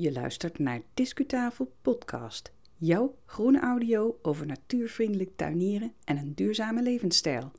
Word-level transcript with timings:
Je 0.00 0.12
luistert 0.12 0.58
naar 0.58 0.80
Discutafel 0.94 1.72
Podcast, 1.82 2.52
jouw 2.76 3.14
groene 3.26 3.60
audio 3.60 4.18
over 4.22 4.46
natuurvriendelijk 4.46 5.30
tuinieren 5.36 5.92
en 6.04 6.16
een 6.16 6.34
duurzame 6.34 6.82
levensstijl. 6.82 7.52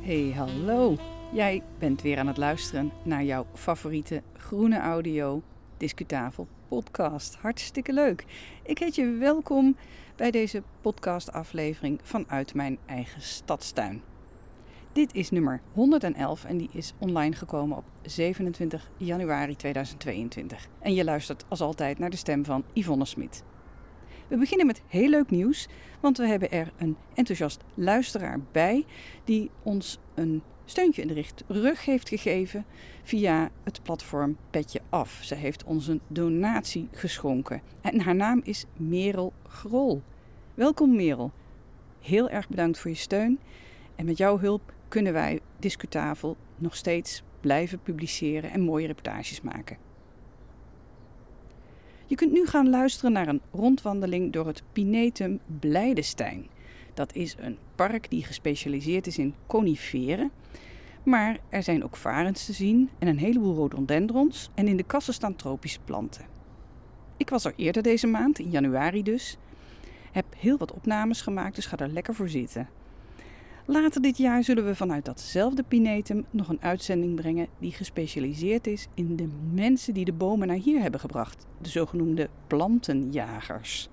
Hey, 0.00 0.32
hallo. 0.34 0.96
Jij 1.32 1.62
bent 1.78 2.02
weer 2.02 2.18
aan 2.18 2.26
het 2.26 2.36
luisteren 2.36 2.92
naar 3.04 3.24
jouw 3.24 3.46
favoriete 3.54 4.22
groene 4.32 4.78
audio 4.78 5.42
Discutafel 5.76 6.48
podcast. 6.72 7.34
Hartstikke 7.34 7.92
leuk. 7.92 8.24
Ik 8.62 8.78
heet 8.78 8.94
je 8.94 9.10
welkom 9.10 9.76
bij 10.16 10.30
deze 10.30 10.62
podcastaflevering 10.80 12.00
vanuit 12.02 12.54
mijn 12.54 12.78
eigen 12.86 13.22
stadstuin. 13.22 14.02
Dit 14.92 15.14
is 15.14 15.30
nummer 15.30 15.60
111 15.72 16.44
en 16.44 16.56
die 16.56 16.68
is 16.72 16.94
online 16.98 17.34
gekomen 17.34 17.76
op 17.76 17.84
27 18.02 18.90
januari 18.96 19.56
2022. 19.56 20.68
En 20.78 20.94
je 20.94 21.04
luistert 21.04 21.44
als 21.48 21.60
altijd 21.60 21.98
naar 21.98 22.10
de 22.10 22.16
stem 22.16 22.44
van 22.44 22.64
Yvonne 22.72 23.04
Smit. 23.04 23.42
We 24.28 24.36
beginnen 24.36 24.66
met 24.66 24.82
heel 24.86 25.08
leuk 25.08 25.30
nieuws, 25.30 25.68
want 26.00 26.18
we 26.18 26.26
hebben 26.26 26.50
er 26.50 26.72
een 26.76 26.96
enthousiast 27.14 27.64
luisteraar 27.74 28.40
bij 28.52 28.84
die 29.24 29.50
ons 29.62 29.98
een 30.14 30.42
steuntje 30.64 31.02
in 31.02 31.08
de 31.08 31.24
rug 31.46 31.84
heeft 31.84 32.08
gegeven 32.08 32.64
via 33.02 33.50
het 33.64 33.82
platform 33.82 34.36
Petje 34.50 34.80
Af. 34.88 35.20
Ze 35.22 35.34
heeft 35.34 35.64
ons 35.64 35.86
een 35.86 36.00
donatie 36.06 36.88
geschonken 36.92 37.62
en 37.80 38.00
haar 38.00 38.14
naam 38.14 38.40
is 38.44 38.64
Merel 38.76 39.32
Grol. 39.48 40.02
Welkom 40.54 40.96
Merel. 40.96 41.32
Heel 42.00 42.28
erg 42.28 42.48
bedankt 42.48 42.78
voor 42.78 42.90
je 42.90 42.96
steun 42.96 43.38
en 43.96 44.04
met 44.04 44.18
jouw 44.18 44.38
hulp 44.38 44.72
kunnen 44.88 45.12
wij 45.12 45.40
Discutafel 45.58 46.36
nog 46.56 46.76
steeds 46.76 47.22
blijven 47.40 47.80
publiceren 47.82 48.50
en 48.50 48.60
mooie 48.60 48.86
reportages 48.86 49.40
maken. 49.40 49.76
Je 52.06 52.14
kunt 52.14 52.32
nu 52.32 52.46
gaan 52.46 52.70
luisteren 52.70 53.12
naar 53.12 53.28
een 53.28 53.40
rondwandeling 53.52 54.32
door 54.32 54.46
het 54.46 54.62
Pinetum 54.72 55.40
Blijdestein. 55.60 56.46
Dat 56.94 57.14
is 57.14 57.34
een 57.38 57.58
park 57.74 58.10
die 58.10 58.24
gespecialiseerd 58.24 59.06
is 59.06 59.18
in 59.18 59.34
coniferen. 59.46 60.30
Maar 61.02 61.38
er 61.48 61.62
zijn 61.62 61.84
ook 61.84 61.96
varens 61.96 62.44
te 62.44 62.52
zien 62.52 62.90
en 62.98 63.08
een 63.08 63.18
heleboel 63.18 63.54
rhododendrons 63.54 64.50
en 64.54 64.68
in 64.68 64.76
de 64.76 64.82
kassen 64.82 65.14
staan 65.14 65.36
tropische 65.36 65.80
planten. 65.84 66.24
Ik 67.16 67.30
was 67.30 67.44
er 67.44 67.52
eerder 67.56 67.82
deze 67.82 68.06
maand, 68.06 68.38
in 68.38 68.50
januari 68.50 69.02
dus. 69.02 69.36
Heb 70.12 70.24
heel 70.36 70.58
wat 70.58 70.72
opnames 70.72 71.20
gemaakt, 71.20 71.54
dus 71.54 71.66
ga 71.66 71.76
er 71.76 71.88
lekker 71.88 72.14
voor 72.14 72.28
zitten. 72.28 72.68
Later 73.66 74.02
dit 74.02 74.16
jaar 74.16 74.44
zullen 74.44 74.64
we 74.64 74.74
vanuit 74.74 75.04
datzelfde 75.04 75.62
Pinetum 75.62 76.24
nog 76.30 76.48
een 76.48 76.62
uitzending 76.62 77.14
brengen 77.14 77.46
die 77.58 77.72
gespecialiseerd 77.72 78.66
is 78.66 78.88
in 78.94 79.16
de 79.16 79.28
mensen 79.52 79.94
die 79.94 80.04
de 80.04 80.12
bomen 80.12 80.46
naar 80.46 80.56
hier 80.56 80.80
hebben 80.80 81.00
gebracht, 81.00 81.46
de 81.60 81.68
zogenoemde 81.68 82.28
plantenjagers. 82.46 83.88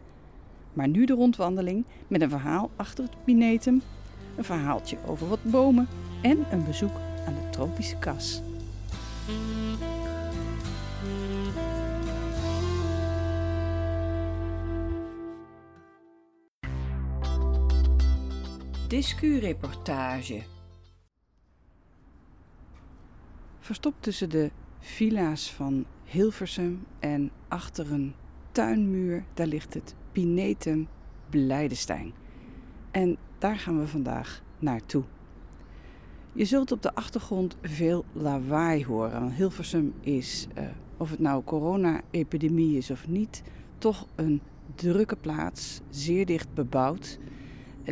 Maar 0.80 0.88
nu 0.88 1.06
de 1.06 1.14
rondwandeling 1.14 1.86
met 2.08 2.22
een 2.22 2.30
verhaal 2.30 2.72
achter 2.76 3.04
het 3.04 3.24
Pinetum, 3.24 3.82
een 4.36 4.44
verhaaltje 4.44 4.98
over 5.06 5.28
wat 5.28 5.44
bomen 5.44 5.88
en 6.22 6.46
een 6.52 6.64
bezoek 6.64 6.96
aan 7.26 7.34
de 7.34 7.50
tropische 7.50 7.98
kas. 7.98 8.42
Discureportage. 18.88 20.44
Verstopt 23.60 24.04
tussen 24.04 24.30
de 24.30 24.52
villa's 24.80 25.52
van 25.52 25.86
Hilversum 26.04 26.86
en 27.00 27.32
achter 27.48 27.92
een 27.92 28.14
tuinmuur, 28.52 29.24
daar 29.34 29.48
ligt 29.48 29.74
het 29.74 29.96
Pinetum 30.20 30.88
Blijdestein. 31.30 32.14
En 32.92 33.18
daar 33.38 33.58
gaan 33.58 33.80
we 33.80 33.88
vandaag 33.88 34.44
naartoe. 34.60 35.04
Je 36.34 36.46
zult 36.46 36.72
op 36.72 36.82
de 36.82 36.96
achtergrond 36.96 37.58
veel 37.62 38.06
lawaai 38.14 38.86
horen. 38.86 39.20
Want 39.20 39.34
Hilversum 39.34 39.94
is, 40.02 40.48
uh, 40.58 40.64
of 40.98 41.10
het 41.10 41.20
nou 41.20 41.44
corona-epidemie 41.44 42.78
is 42.78 42.92
of 42.92 43.08
niet, 43.08 43.44
toch 43.78 44.08
een 44.16 44.42
drukke 44.76 45.16
plaats, 45.16 45.82
zeer 45.90 46.26
dicht 46.26 46.54
bebouwd. 46.54 47.20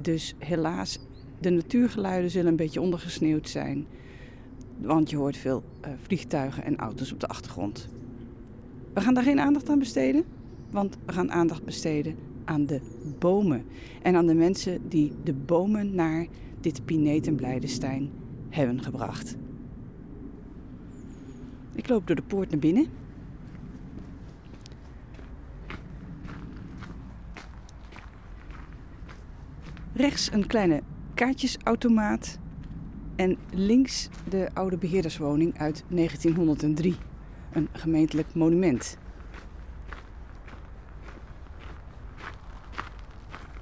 Dus 0.01 0.35
helaas, 0.37 0.99
de 1.39 1.49
natuurgeluiden 1.49 2.31
zullen 2.31 2.51
een 2.51 2.55
beetje 2.55 2.81
ondergesneeuwd 2.81 3.49
zijn. 3.49 3.87
Want 4.77 5.09
je 5.09 5.17
hoort 5.17 5.37
veel 5.37 5.63
uh, 5.85 5.91
vliegtuigen 6.01 6.63
en 6.63 6.77
auto's 6.77 7.11
op 7.11 7.19
de 7.19 7.27
achtergrond. 7.27 7.89
We 8.93 9.01
gaan 9.01 9.13
daar 9.13 9.23
geen 9.23 9.39
aandacht 9.39 9.69
aan 9.69 9.79
besteden, 9.79 10.25
want 10.69 10.97
we 11.05 11.11
gaan 11.11 11.31
aandacht 11.31 11.63
besteden 11.63 12.15
aan 12.45 12.65
de 12.65 12.81
bomen. 13.19 13.65
En 14.01 14.15
aan 14.15 14.27
de 14.27 14.33
mensen 14.33 14.89
die 14.89 15.13
de 15.23 15.33
bomen 15.33 15.95
naar 15.95 16.27
dit 16.61 16.85
Pinetum 16.85 17.35
Blijdestein 17.35 18.11
hebben 18.49 18.83
gebracht. 18.83 19.35
Ik 21.75 21.89
loop 21.89 22.07
door 22.07 22.15
de 22.15 22.21
poort 22.21 22.49
naar 22.49 22.59
binnen. 22.59 22.87
Rechts 29.93 30.31
een 30.31 30.47
kleine 30.47 30.81
kaartjesautomaat 31.13 32.39
en 33.15 33.37
links 33.53 34.09
de 34.29 34.49
oude 34.53 34.77
beheerderswoning 34.77 35.57
uit 35.57 35.83
1903, 35.89 36.95
een 37.51 37.67
gemeentelijk 37.71 38.33
monument. 38.33 38.97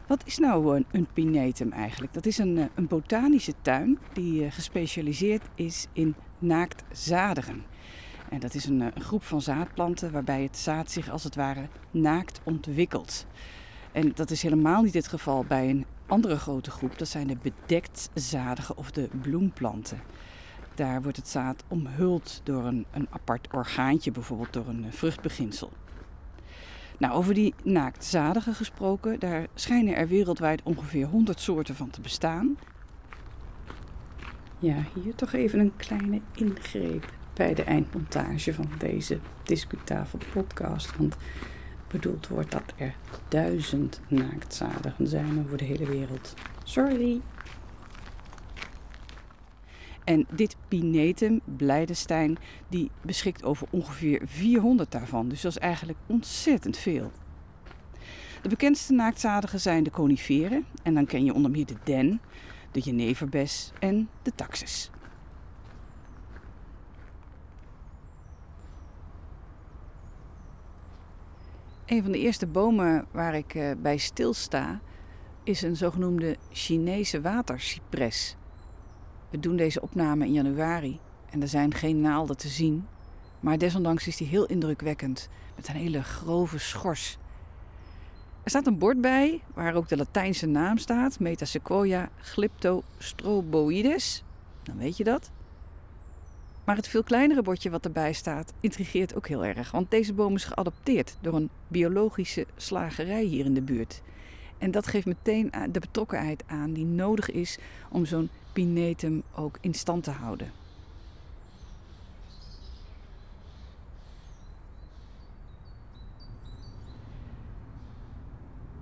Wat 0.08 0.22
is 0.26 0.38
nou 0.38 0.76
een, 0.76 0.86
een 0.92 1.08
pinetum 1.14 1.72
eigenlijk? 1.72 2.14
Dat 2.14 2.26
is 2.26 2.38
een, 2.38 2.58
eh, 2.58 2.66
een 2.76 2.88
botanische 2.88 3.54
tuin 3.62 4.00
die 4.14 4.46
eh, 4.46 4.52
gespecialiseerd 4.52 5.44
is 5.56 5.88
in 5.94 6.16
naaktzadigen. 6.40 7.64
En 8.30 8.40
dat 8.40 8.54
is 8.54 8.66
een, 8.66 8.82
eh, 8.82 9.02
groep 9.02 9.24
van 9.24 9.42
zaadplanten 9.42 10.12
waarbij 10.12 10.44
het 10.44 10.58
zaad 10.58 10.92
zich 10.92 11.10
als 11.10 11.24
het 11.24 11.36
ware 11.36 11.68
naakt 11.92 12.42
ontwikkelt. 12.44 13.26
En 13.92 14.12
dat 14.16 14.32
is 14.32 14.42
helemaal 14.42 14.82
niet 14.82 14.94
het 14.94 15.08
geval 15.08 15.46
bij 15.48 15.70
een 15.70 15.86
andere 16.06 16.38
grote 16.38 16.72
groep. 16.72 16.98
Dat 16.98 17.08
zijn 17.08 17.28
de 17.28 17.38
bedektzadigen 17.42 18.78
of 18.78 18.92
de 18.92 19.10
bloemplanten. 19.22 20.02
Daar 20.76 21.02
wordt 21.02 21.18
het 21.18 21.28
zaad 21.28 21.64
omhuld 21.68 22.42
door 22.44 22.66
een, 22.66 22.86
een 22.92 23.08
apart 23.10 23.48
orgaantje, 23.54 24.12
bijvoorbeeld 24.12 24.54
door 24.54 24.68
een 24.68 24.86
vruchtbeginsel. 24.90 25.72
Nou, 26.97 27.13
over 27.13 27.33
die 27.33 27.53
naaktzadigen 27.63 28.53
gesproken, 28.53 29.19
daar 29.19 29.47
schijnen 29.56 29.95
er 29.95 30.07
wereldwijd 30.07 30.61
ongeveer 30.63 31.06
100 31.06 31.39
soorten 31.39 31.75
van 31.75 31.89
te 31.89 32.01
bestaan. 32.01 32.57
Ja, 34.59 34.75
hier 34.94 35.16
toch 35.16 35.33
even 35.33 35.59
een 35.59 35.75
kleine 35.75 36.22
ingreep 36.35 37.13
bij 37.33 37.53
de 37.53 37.63
eindmontage 37.63 38.53
van 38.53 38.69
deze 38.78 39.19
Discutafel 39.44 40.19
podcast. 40.33 40.97
Want 40.97 41.16
bedoeld 41.88 42.28
wordt 42.28 42.51
dat 42.51 42.73
er 42.75 42.95
duizend 43.27 44.01
naaktzadigen 44.07 45.07
zijn 45.07 45.44
over 45.45 45.57
de 45.57 45.66
hele 45.66 45.85
wereld. 45.85 46.33
Sorry. 46.63 47.22
En 50.06 50.26
dit 50.32 50.56
Pinetum, 50.68 51.42
Blijdestein, 51.58 52.38
die 52.68 52.92
beschikt 53.02 53.44
over 53.44 53.68
ongeveer 53.70 54.22
400 54.26 54.92
daarvan. 54.92 55.30
Dus 55.30 55.42
dat 55.42 55.52
is 55.52 55.58
eigenlijk 55.58 56.00
ontzettend 56.06 56.78
veel. 56.78 57.12
De 58.42 58.50
bekendste 58.50 58.94
naaktzadigen 58.94 59.60
zijn 59.60 59.84
de 59.84 59.92
coniferen. 59.92 60.66
En 60.84 60.94
dan 60.94 61.06
ken 61.06 61.26
je 61.26 61.34
onder 61.34 61.52
meer 61.52 61.66
de 61.66 61.76
den, 61.84 62.22
de 62.72 62.80
jeneverbes 62.80 63.72
en 63.80 64.10
de 64.22 64.31
taxus. 64.36 64.90
Een 71.86 72.04
van 72.04 72.12
de 72.12 72.19
eerste 72.19 72.48
bomen 72.48 73.06
waar 73.12 73.36
ik 73.36 73.56
eh, 73.56 73.72
bij 73.78 73.98
stilsta 73.98 74.80
is 75.44 75.62
een 75.62 75.75
zogenoemde 75.75 76.38
Chinese 76.51 77.22
watercypres. 77.22 78.36
We 79.36 79.42
doen 79.42 79.56
deze 79.56 79.82
opname 79.82 80.26
in 80.26 80.32
januari 80.32 81.00
en 81.30 81.42
er 81.42 81.48
zijn 81.48 81.74
geen 81.74 82.02
naalden 82.02 82.38
te 82.38 82.48
zien. 82.48 82.88
Maar 83.40 83.58
desondanks 83.58 84.08
is 84.08 84.18
die 84.18 84.28
heel 84.28 84.46
indrukwekkend 84.46 85.30
met 85.56 85.68
een 85.68 85.76
hele 85.76 86.04
grove 86.04 86.58
schors. 86.58 87.18
Er 88.44 88.50
staat 88.50 88.68
een 88.68 88.78
bord 88.78 89.02
bij 89.02 89.42
waar 89.54 89.74
ook 89.74 89.88
de 89.88 89.98
Latijnse 89.98 90.46
naam 90.46 90.78
staat: 90.78 91.20
Metasequoia 91.20 92.10
glyptostroboides. 92.18 94.24
Dan 94.64 94.78
weet 94.78 94.98
je 94.98 95.04
dat. 95.04 95.32
Maar 96.66 96.76
het 96.76 96.88
veel 96.88 97.04
kleinere 97.04 97.42
bordje 97.42 97.70
wat 97.70 97.86
erbij 97.86 98.14
staat 98.14 98.54
intrigeert 98.60 99.16
ook 99.16 99.28
heel 99.28 99.46
erg, 99.46 99.72
want 99.72 99.92
deze 99.92 100.14
boom 100.14 100.36
is 100.36 100.46
geadopteerd 100.46 101.18
door 101.22 101.34
een 101.34 101.50
biologische 101.68 102.46
slagerij 102.56 103.24
hier 103.24 103.46
in 103.46 103.54
de 103.54 103.62
buurt. 103.62 104.02
En 104.58 104.72
dat 104.72 104.88
geeft 104.88 105.06
meteen 105.06 105.52
de 105.72 105.80
betrokkenheid 105.80 106.44
aan 106.48 106.74
die 106.74 106.86
nodig 106.86 107.32
is 107.32 107.58
om 107.90 108.06
zo'n 108.06 108.30
pinetum 108.56 109.24
ook 109.36 109.57
in 109.62 109.74
stand 109.74 110.04
te 110.04 110.12
houden. 110.12 110.52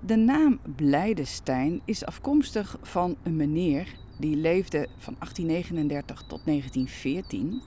De 0.00 0.16
naam 0.16 0.58
Blijdenstein 0.76 1.80
is 1.84 2.04
afkomstig 2.04 2.78
van 2.82 3.16
een 3.22 3.36
meneer 3.36 3.94
die 4.18 4.36
leefde 4.36 4.88
van 4.98 5.14
1839 5.18 6.24
tot 6.26 6.40
1914. 6.44 7.62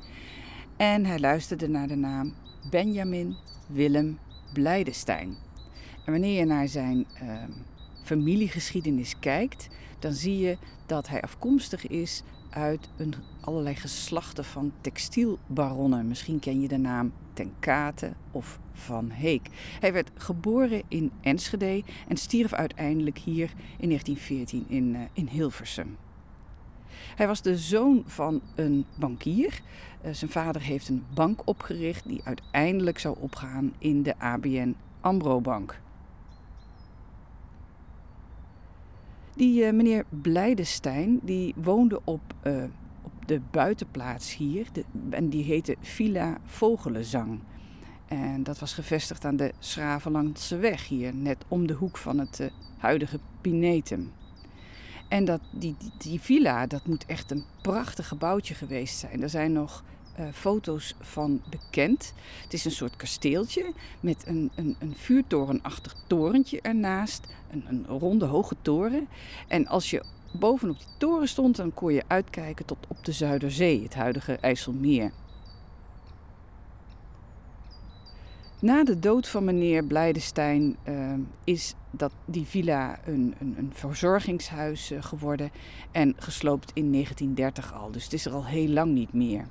En 0.77 1.05
hij 1.05 1.19
luisterde 1.19 1.67
naar 1.67 1.87
de 1.87 1.95
naam 1.95 2.33
Benjamin 2.69 3.35
Willem 3.67 4.17
Blijdenstein. 4.53 5.35
En 6.05 6.11
wanneer 6.11 6.39
je 6.39 6.45
naar 6.45 6.67
zijn 6.67 7.05
uh, 7.23 7.43
familiegeschiedenis 8.07 9.19
kijkt, 9.19 9.67
dan 9.99 10.13
zie 10.13 10.37
je 10.37 10.57
dat 10.85 11.07
hij 11.07 11.21
afkomstig 11.21 11.87
is 11.87 12.23
uit 12.49 12.89
een, 12.97 13.13
allerlei 13.41 13.75
geslachten 13.75 14.45
van 14.45 14.71
textielbaronnen. 14.81 16.07
Misschien 16.07 16.39
ken 16.39 16.61
je 16.61 16.67
de 16.67 16.77
naam 16.77 17.13
Ten 17.33 17.53
Kate 17.59 18.13
of 18.31 18.59
Van 18.73 19.09
Heek. 19.09 19.47
Hij 19.79 19.93
werd 19.93 20.11
geboren 20.15 20.83
in 20.87 21.11
Enschede 21.21 21.83
en 22.07 22.17
stierf 22.17 22.53
uiteindelijk 22.53 23.17
hier 23.17 23.49
in 23.77 23.87
1914 23.87 24.65
in, 24.67 24.93
uh, 24.93 25.01
in 25.13 25.27
Hilversum. 25.27 25.97
Hij 27.15 27.27
was 27.27 27.41
de 27.41 27.57
zoon 27.57 28.03
van 28.05 28.41
een 28.55 28.85
bankier. 28.99 29.61
Uh, 30.05 30.13
zijn 30.13 30.31
vader 30.31 30.61
heeft 30.61 30.89
een 30.89 31.03
bank 31.13 31.41
opgericht 31.45 32.07
die 32.07 32.21
uiteindelijk 32.23 32.99
zou 32.99 33.17
opgaan 33.19 33.73
in 33.77 34.03
de 34.03 34.19
ABN 34.19 34.75
Ambro 35.01 35.41
Bank. 35.41 35.79
Die 39.37 39.63
uh, 39.63 39.71
meneer 39.71 40.05
Blijdenstein 40.09 41.19
die 41.23 41.53
woonde 41.57 42.01
op, 42.03 42.21
uh, 42.43 42.63
op 43.01 43.11
de 43.25 43.41
buitenplaats 43.51 44.35
hier. 44.35 44.67
En 45.09 45.29
die 45.29 45.43
heette 45.43 45.75
Villa 45.79 46.37
Vogelenzang. 46.45 47.39
En 48.07 48.43
dat 48.43 48.59
was 48.59 48.73
gevestigd 48.73 49.25
aan 49.25 49.35
de 49.35 49.51
Schravenlandse 49.59 50.57
weg 50.57 50.87
hier, 50.87 51.13
net 51.13 51.45
om 51.47 51.67
de 51.67 51.73
hoek 51.73 51.97
van 51.97 52.17
het 52.19 52.39
uh, 52.39 52.47
huidige 52.77 53.19
Pinetum. 53.41 54.11
En 55.07 55.25
dat, 55.25 55.41
die, 55.51 55.75
die, 55.79 55.91
die, 55.97 56.21
villa, 56.21 56.67
dat 56.67 56.87
moet 56.87 57.05
echt 57.05 57.31
een 57.31 57.45
prachtig 57.61 58.07
gebouwtje 58.07 58.53
geweest 58.53 58.97
zijn. 58.97 59.21
Er 59.21 59.29
zijn 59.29 59.51
nog 59.51 59.83
uh, 60.19 60.25
foto's 60.33 60.95
van 60.99 61.41
bekend. 61.49 62.13
Het 62.43 62.53
is 62.53 62.65
een 62.65 62.71
soort 62.71 62.95
kasteeltje 62.95 63.71
met 63.99 64.27
een, 64.27 64.51
een, 64.55 64.75
een 64.79 64.95
vuurtorenachtig 64.95 65.95
torentje 66.07 66.61
ernaast. 66.61 67.27
Een, 67.51 67.63
een 67.67 67.85
ronde 67.87 68.25
hoge 68.25 68.55
toren. 68.61 69.07
En 69.47 69.67
als 69.67 69.89
je 69.89 70.03
bovenop 70.33 70.77
die 70.77 70.87
toren 70.97 71.27
stond, 71.27 71.55
dan 71.55 71.73
kon 71.73 71.93
je 71.93 72.03
uitkijken 72.07 72.65
tot 72.65 72.77
op 72.87 73.05
de 73.05 73.11
Zuiderzee, 73.11 73.83
het 73.83 73.95
huidige 73.95 74.37
IJsselmeer. 74.37 75.11
Na 78.59 78.83
de 78.83 78.99
dood 78.99 79.27
van 79.27 79.43
meneer 79.43 79.83
Blijdenstein 79.83 80.77
uh, 80.87 81.13
is 81.43 81.73
dat 81.91 82.11
die 82.25 82.45
villa 82.45 82.99
een, 83.05 83.35
een, 83.39 83.55
een 83.57 83.71
verzorgingshuis 83.73 84.91
uh, 84.91 85.03
geworden 85.03 85.51
en 85.91 86.15
gesloopt 86.17 86.71
in 86.73 86.91
1930 86.91 87.73
al. 87.73 87.91
Dus 87.91 88.03
het 88.03 88.13
is 88.13 88.25
er 88.25 88.33
al 88.33 88.45
heel 88.45 88.67
lang 88.67 88.93
niet 88.93 89.13
meer. 89.13 89.47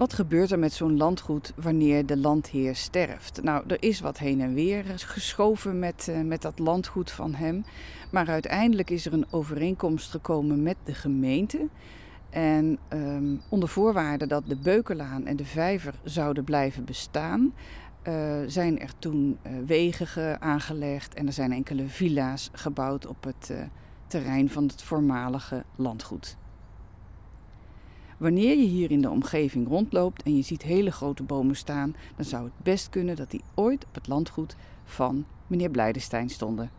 Wat 0.00 0.12
gebeurt 0.12 0.50
er 0.50 0.58
met 0.58 0.72
zo'n 0.72 0.96
landgoed 0.96 1.52
wanneer 1.56 2.06
de 2.06 2.16
landheer 2.16 2.76
sterft? 2.76 3.42
Nou, 3.42 3.64
er 3.66 3.82
is 3.82 4.00
wat 4.00 4.18
heen 4.18 4.40
en 4.40 4.54
weer 4.54 4.84
geschoven 4.96 5.78
met, 5.78 6.06
uh, 6.10 6.20
met 6.20 6.42
dat 6.42 6.58
landgoed 6.58 7.10
van 7.10 7.34
hem. 7.34 7.64
Maar 8.10 8.28
uiteindelijk 8.28 8.90
is 8.90 9.06
er 9.06 9.12
een 9.12 9.26
overeenkomst 9.30 10.10
gekomen 10.10 10.62
met 10.62 10.76
de 10.84 10.94
gemeente. 10.94 11.68
En 12.30 12.78
um, 12.92 13.40
onder 13.48 13.68
voorwaarde 13.68 14.26
dat 14.26 14.42
de 14.46 14.56
Beukelaan 14.56 15.26
en 15.26 15.36
de 15.36 15.44
Vijver 15.44 15.94
zouden 16.04 16.44
blijven 16.44 16.84
bestaan, 16.84 17.54
uh, 18.08 18.38
zijn 18.46 18.80
er 18.80 18.92
toen 18.98 19.38
uh, 19.42 19.52
wegen 19.66 20.40
aangelegd 20.40 21.14
en 21.14 21.26
er 21.26 21.32
zijn 21.32 21.52
enkele 21.52 21.88
villa's 21.88 22.50
gebouwd 22.52 23.06
op 23.06 23.24
het 23.24 23.52
terrein 24.06 24.50
van 24.50 24.62
het 24.62 24.82
voormalige 24.82 25.64
landgoed. 25.76 26.36
Wanneer 28.20 28.58
je 28.58 28.66
hier 28.66 28.90
in 28.90 29.00
de 29.00 29.10
omgeving 29.10 29.68
rondloopt 29.68 30.22
en 30.22 30.36
je 30.36 30.42
ziet 30.42 30.62
hele 30.62 30.90
grote 30.90 31.22
bomen 31.22 31.56
staan, 31.56 31.96
dan 32.16 32.24
zou 32.24 32.44
het 32.44 32.52
best 32.62 32.88
kunnen 32.88 33.16
dat 33.16 33.30
die 33.30 33.42
ooit 33.54 33.84
op 33.84 33.94
het 33.94 34.08
landgoed 34.08 34.56
van 34.84 35.24
meneer 35.46 35.70
Blijdenstein 35.70 36.28
stonden. 36.28 36.70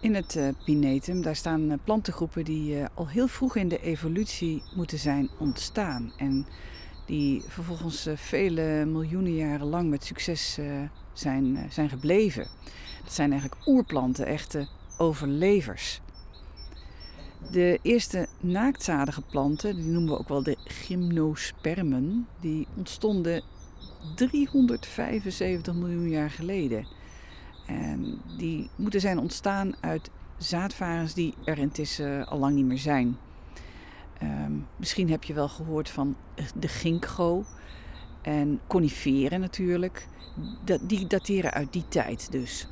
In 0.00 0.14
het 0.14 0.34
uh, 0.34 0.48
Pinetum 0.64 1.22
daar 1.22 1.36
staan 1.36 1.60
uh, 1.60 1.74
plantengroepen 1.84 2.44
die 2.44 2.76
uh, 2.76 2.86
al 2.94 3.08
heel 3.08 3.28
vroeg 3.28 3.56
in 3.56 3.68
de 3.68 3.80
evolutie 3.80 4.62
moeten 4.76 4.98
zijn 4.98 5.30
ontstaan. 5.38 6.12
En 6.16 6.46
die 7.06 7.42
vervolgens 7.48 8.08
vele 8.14 8.84
miljoenen 8.84 9.34
jaren 9.34 9.66
lang 9.66 9.90
met 9.90 10.04
succes 10.04 10.58
zijn, 11.12 11.66
zijn 11.70 11.88
gebleven. 11.88 12.46
Dat 13.04 13.12
zijn 13.12 13.30
eigenlijk 13.30 13.66
oerplanten, 13.66 14.26
echte 14.26 14.68
overlevers. 14.98 16.00
De 17.50 17.78
eerste 17.82 18.26
naaktzadige 18.40 19.22
planten, 19.22 19.76
die 19.76 19.84
noemen 19.84 20.12
we 20.12 20.18
ook 20.18 20.28
wel 20.28 20.42
de 20.42 20.56
gymnospermen, 20.64 22.26
die 22.40 22.66
ontstonden 22.76 23.42
375 24.14 25.74
miljoen 25.74 26.08
jaar 26.08 26.30
geleden. 26.30 26.86
En 27.66 28.20
die 28.38 28.70
moeten 28.76 29.00
zijn 29.00 29.18
ontstaan 29.18 29.74
uit 29.80 30.10
zaadvarens 30.38 31.14
die 31.14 31.34
er 31.44 31.58
intussen 31.58 32.26
al 32.26 32.38
lang 32.38 32.54
niet 32.54 32.64
meer 32.64 32.78
zijn. 32.78 33.16
Um, 34.24 34.66
misschien 34.76 35.10
heb 35.10 35.24
je 35.24 35.34
wel 35.34 35.48
gehoord 35.48 35.90
van 35.90 36.16
de 36.54 36.68
ginkgo 36.68 37.44
en 38.22 38.60
coniferen 38.66 39.40
natuurlijk. 39.40 40.08
Dat, 40.64 40.88
die 40.88 41.06
dateren 41.06 41.52
uit 41.52 41.72
die 41.72 41.88
tijd 41.88 42.32
dus. 42.32 42.68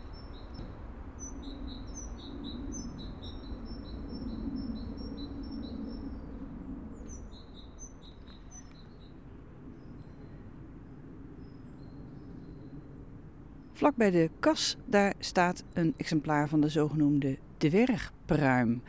Vlak 13.73 13.97
bij 13.97 14.11
de 14.11 14.31
kas 14.41 14.77
daar 14.85 15.15
staat 15.19 15.65
een 15.73 15.95
exemplaar 15.97 16.49
van 16.49 16.61
de 16.61 16.69
zogenoemde 16.69 17.39
dwergpruim. 17.57 18.83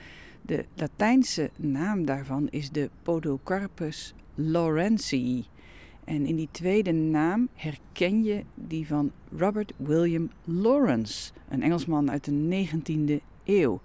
De 0.45 0.65
Latijnse 0.73 1.49
naam 1.55 2.05
daarvan 2.05 2.47
is 2.49 2.69
de 2.69 2.89
Podocarpus 3.03 4.13
lawrencei. 4.35 5.45
En 6.03 6.25
in 6.25 6.35
die 6.35 6.47
tweede 6.51 6.91
naam 6.91 7.47
herken 7.53 8.23
je 8.23 8.43
die 8.55 8.87
van 8.87 9.11
Robert 9.37 9.73
William 9.77 10.29
Lawrence, 10.43 11.31
een 11.49 11.61
Engelsman 11.61 12.11
uit 12.11 12.23
de 12.23 12.67
19e 12.67 13.23
eeuw. 13.43 13.81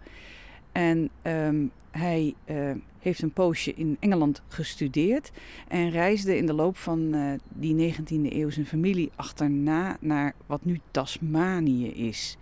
En 0.72 1.10
um, 1.22 1.70
hij 1.90 2.34
uh, 2.50 2.70
heeft 2.98 3.22
een 3.22 3.32
poosje 3.32 3.74
in 3.74 3.96
Engeland 4.00 4.42
gestudeerd 4.48 5.30
en 5.68 5.90
reisde 5.90 6.36
in 6.36 6.46
de 6.46 6.52
loop 6.52 6.76
van 6.76 7.14
uh, 7.14 7.32
die 7.48 7.94
19e 7.94 8.32
eeuw 8.32 8.50
zijn 8.50 8.66
familie 8.66 9.10
achterna 9.16 9.96
naar 10.00 10.34
wat 10.46 10.64
nu 10.64 10.80
Tasmanië 10.90 11.88
is. 11.88 12.38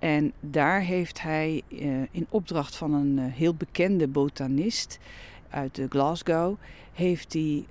En 0.00 0.32
daar 0.40 0.80
heeft 0.80 1.22
hij 1.22 1.62
uh, 1.68 2.02
in 2.10 2.26
opdracht 2.28 2.76
van 2.76 2.92
een 2.92 3.18
heel 3.18 3.54
bekende 3.54 4.08
botanist 4.08 4.98
uit 5.50 5.80
Glasgow, 5.88 6.56
heeft 6.92 7.32
hij 7.32 7.64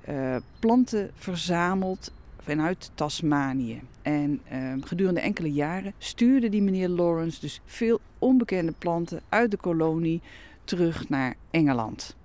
planten 0.60 1.12
verzameld 1.14 2.12
vanuit 2.40 2.92
Tasmanië. 2.94 3.82
En 4.02 4.42
uh, 4.52 4.74
gedurende 4.84 5.20
enkele 5.20 5.52
jaren 5.52 5.94
stuurde 5.98 6.50
die 6.50 6.62
meneer 6.62 6.90
Lawrence 6.90 7.40
dus 7.40 7.62
veel 7.66 8.00
onbekende 8.20 8.74
planten 8.78 9.22
uit 9.30 9.52
de 9.52 9.58
kolonie 9.58 10.22
terug 10.64 11.10
naar 11.10 11.36
Engeland. 11.52 12.16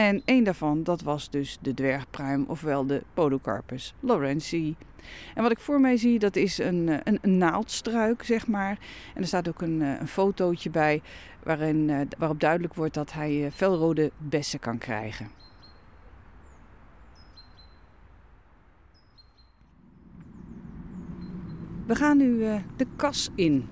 En 0.00 0.22
een 0.24 0.44
daarvan, 0.44 0.82
dat 0.82 1.02
was 1.02 1.30
dus 1.30 1.58
de 1.60 1.74
dwergpruim, 1.74 2.44
ofwel 2.48 2.86
de 2.86 3.02
Podocarpus 3.14 3.94
lawrencei. 4.00 4.76
En 5.34 5.42
wat 5.42 5.50
ik 5.50 5.58
voor 5.58 5.80
mij 5.80 5.96
zie, 5.96 6.18
dat 6.18 6.36
is 6.36 6.58
een, 6.58 6.88
eh, 6.88 6.98
een, 7.04 7.18
een 7.22 7.38
naaldstruik, 7.38 8.22
zeg 8.22 8.46
maar. 8.46 8.78
En 9.14 9.20
er 9.20 9.26
staat 9.26 9.48
ook 9.48 9.62
een, 9.62 9.82
eh, 9.82 10.00
een 10.00 10.08
fotootje 10.08 10.70
bij 10.70 11.02
waarin, 11.42 12.08
waarop 12.18 12.40
duidelijk 12.40 12.74
wordt 12.74 12.94
dat 12.94 13.12
hij 13.12 13.50
felrode 13.54 14.10
bessen 14.18 14.58
kan 14.58 14.78
krijgen. 14.78 15.30
We 21.86 21.94
gaan 21.94 22.16
nu 22.16 22.38
de 22.76 22.86
kas 22.96 23.30
in. 23.34 23.68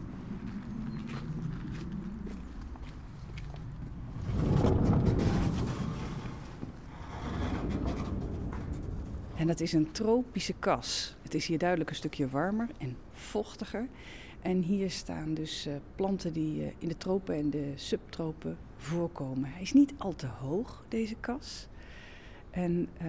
Dat 9.49 9.61
is 9.61 9.73
een 9.73 9.93
tropische 9.93 10.55
kas. 10.59 11.17
Het 11.23 11.35
is 11.35 11.47
hier 11.47 11.59
duidelijk 11.59 11.90
een 11.90 11.97
stukje 11.97 12.28
warmer 12.28 12.69
en 12.78 12.97
vochtiger. 13.12 13.88
En 14.40 14.62
hier 14.62 14.90
staan 14.90 15.35
dus 15.35 15.67
uh, 15.67 15.75
planten 15.95 16.33
die 16.33 16.61
uh, 16.61 16.67
in 16.78 16.88
de 16.88 16.97
tropen 16.97 17.35
en 17.35 17.50
de 17.50 17.73
subtropen 17.75 18.59
voorkomen. 18.76 19.50
Hij 19.50 19.62
is 19.62 19.73
niet 19.73 19.93
al 19.99 20.14
te 20.14 20.26
hoog, 20.26 20.85
deze 20.88 21.14
kas. 21.21 21.69
En 22.50 22.88
uh, 23.02 23.09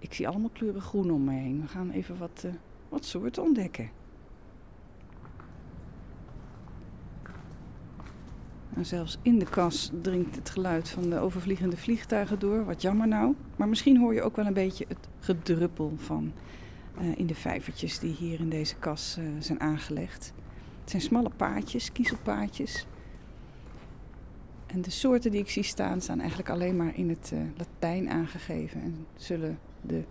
ik 0.00 0.14
zie 0.14 0.28
allemaal 0.28 0.50
kleuren 0.52 0.80
groen 0.80 1.10
om 1.10 1.24
me 1.24 1.32
heen. 1.32 1.60
We 1.60 1.68
gaan 1.68 1.90
even 1.90 2.18
wat, 2.18 2.42
uh, 2.46 2.52
wat 2.88 3.04
soorten 3.04 3.42
ontdekken. 3.42 3.90
En 8.78 8.86
zelfs 8.86 9.18
in 9.22 9.38
de 9.38 9.44
kas 9.44 9.90
dringt 10.02 10.36
het 10.36 10.50
geluid 10.50 10.88
van 10.88 11.10
de 11.10 11.18
overvliegende 11.18 11.76
vliegtuigen 11.76 12.38
door. 12.38 12.64
Wat 12.64 12.82
jammer 12.82 13.08
nou. 13.08 13.34
Maar 13.56 13.68
misschien 13.68 13.98
hoor 13.98 14.14
je 14.14 14.22
ook 14.22 14.36
wel 14.36 14.46
een 14.46 14.52
beetje 14.52 14.84
het 14.88 15.08
gedruppel 15.20 15.92
van 15.96 16.32
uh, 17.00 17.18
in 17.18 17.26
de 17.26 17.34
vijvertjes 17.34 17.98
die 17.98 18.14
hier 18.14 18.40
in 18.40 18.48
deze 18.48 18.76
kas 18.76 19.16
uh, 19.18 19.24
zijn 19.38 19.60
aangelegd. 19.60 20.32
Het 20.80 20.90
zijn 20.90 21.02
smalle 21.02 21.30
paadjes, 21.36 21.92
kiezelpaadjes. 21.92 22.86
En 24.66 24.82
de 24.82 24.90
soorten 24.90 25.30
die 25.30 25.40
ik 25.40 25.50
zie 25.50 25.62
staan, 25.62 26.00
staan 26.00 26.18
eigenlijk 26.18 26.50
alleen 26.50 26.76
maar 26.76 26.96
in 26.96 27.08
het 27.08 27.30
uh, 27.34 27.40
Latijn 27.56 28.10
aangegeven. 28.10 28.80
En 28.80 29.06
zullen 29.16 29.58
de 29.80 30.04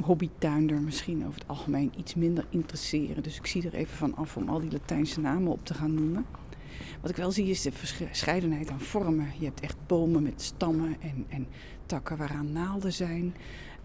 hobbytuinder 0.00 0.80
misschien 0.80 1.26
over 1.26 1.38
het 1.38 1.48
algemeen 1.48 1.92
iets 1.96 2.14
minder 2.14 2.46
interesseren. 2.50 3.22
Dus 3.22 3.36
ik 3.36 3.46
zie 3.46 3.66
er 3.66 3.74
even 3.74 3.96
van 3.96 4.16
af 4.16 4.36
om 4.36 4.48
al 4.48 4.60
die 4.60 4.72
Latijnse 4.72 5.20
namen 5.20 5.52
op 5.52 5.64
te 5.64 5.74
gaan 5.74 5.94
noemen. 5.94 6.26
Wat 7.00 7.10
ik 7.10 7.16
wel 7.16 7.30
zie 7.30 7.46
is 7.46 7.62
de 7.62 7.72
verscheidenheid 7.72 8.70
aan 8.70 8.80
vormen. 8.80 9.32
Je 9.38 9.44
hebt 9.44 9.60
echt 9.60 9.76
bomen 9.86 10.22
met 10.22 10.42
stammen 10.42 10.96
en, 11.00 11.24
en 11.28 11.46
takken 11.86 12.16
waaraan 12.16 12.52
naalden 12.52 12.92
zijn. 12.92 13.34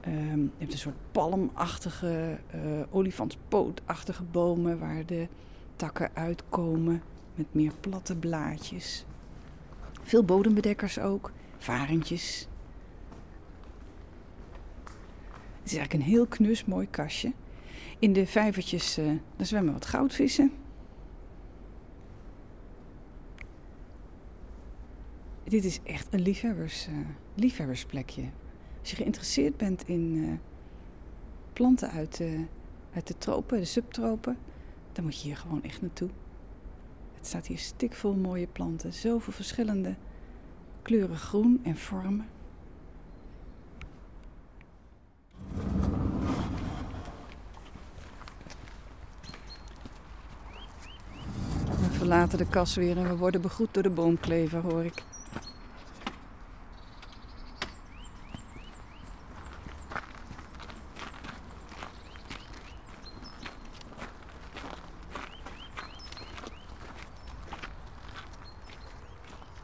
Um, 0.07 0.41
je 0.41 0.49
hebt 0.57 0.71
een 0.71 0.77
soort 0.77 1.11
palmachtige, 1.11 2.39
uh, 2.55 2.61
olifantspootachtige 2.89 4.23
bomen 4.23 4.79
waar 4.79 5.05
de 5.05 5.27
takken 5.75 6.09
uitkomen 6.13 7.01
met 7.35 7.45
meer 7.51 7.71
platte 7.79 8.15
blaadjes. 8.15 9.05
Veel 10.03 10.23
bodembedekkers 10.23 10.99
ook, 10.99 11.31
varentjes. 11.57 12.47
Het 15.59 15.73
is 15.73 15.77
eigenlijk 15.77 15.93
een 15.93 16.11
heel 16.11 16.25
knus 16.25 16.65
mooi 16.65 16.89
kastje. 16.89 17.33
In 17.99 18.13
de 18.13 18.27
vijvertjes 18.27 18.97
uh, 18.97 19.05
daar 19.35 19.45
zwemmen 19.45 19.73
wat 19.73 19.85
goudvissen. 19.85 20.51
Dit 25.55 25.65
is 25.65 25.79
echt 25.83 26.13
een 26.13 26.21
liefhebbers, 26.21 26.87
uh, 26.87 26.95
liefhebbersplekje. 27.35 28.21
Als 28.79 28.89
je 28.89 28.95
geïnteresseerd 28.95 29.57
bent 29.57 29.87
in 29.87 30.15
uh, 30.15 30.33
planten 31.53 31.89
uit, 31.89 32.21
uit 32.93 33.07
de 33.07 33.17
tropen, 33.17 33.59
de 33.59 33.65
subtropen, 33.65 34.37
dan 34.91 35.03
moet 35.03 35.21
je 35.21 35.27
hier 35.27 35.37
gewoon 35.37 35.63
echt 35.63 35.81
naartoe. 35.81 36.09
Het 37.13 37.27
staat 37.27 37.47
hier 37.47 37.57
stikvol 37.57 38.13
mooie 38.13 38.47
planten, 38.47 38.93
zoveel 38.93 39.33
verschillende 39.33 39.95
kleuren 40.81 41.17
groen 41.17 41.59
en 41.63 41.77
vormen. 41.77 42.27
We 51.67 51.91
verlaten 51.91 52.37
de 52.37 52.47
kas 52.47 52.75
weer 52.75 52.97
en 52.97 53.07
we 53.07 53.17
worden 53.17 53.41
begroet 53.41 53.73
door 53.73 53.83
de 53.83 53.89
boomklever, 53.89 54.61
hoor 54.61 54.85
ik. 54.85 55.03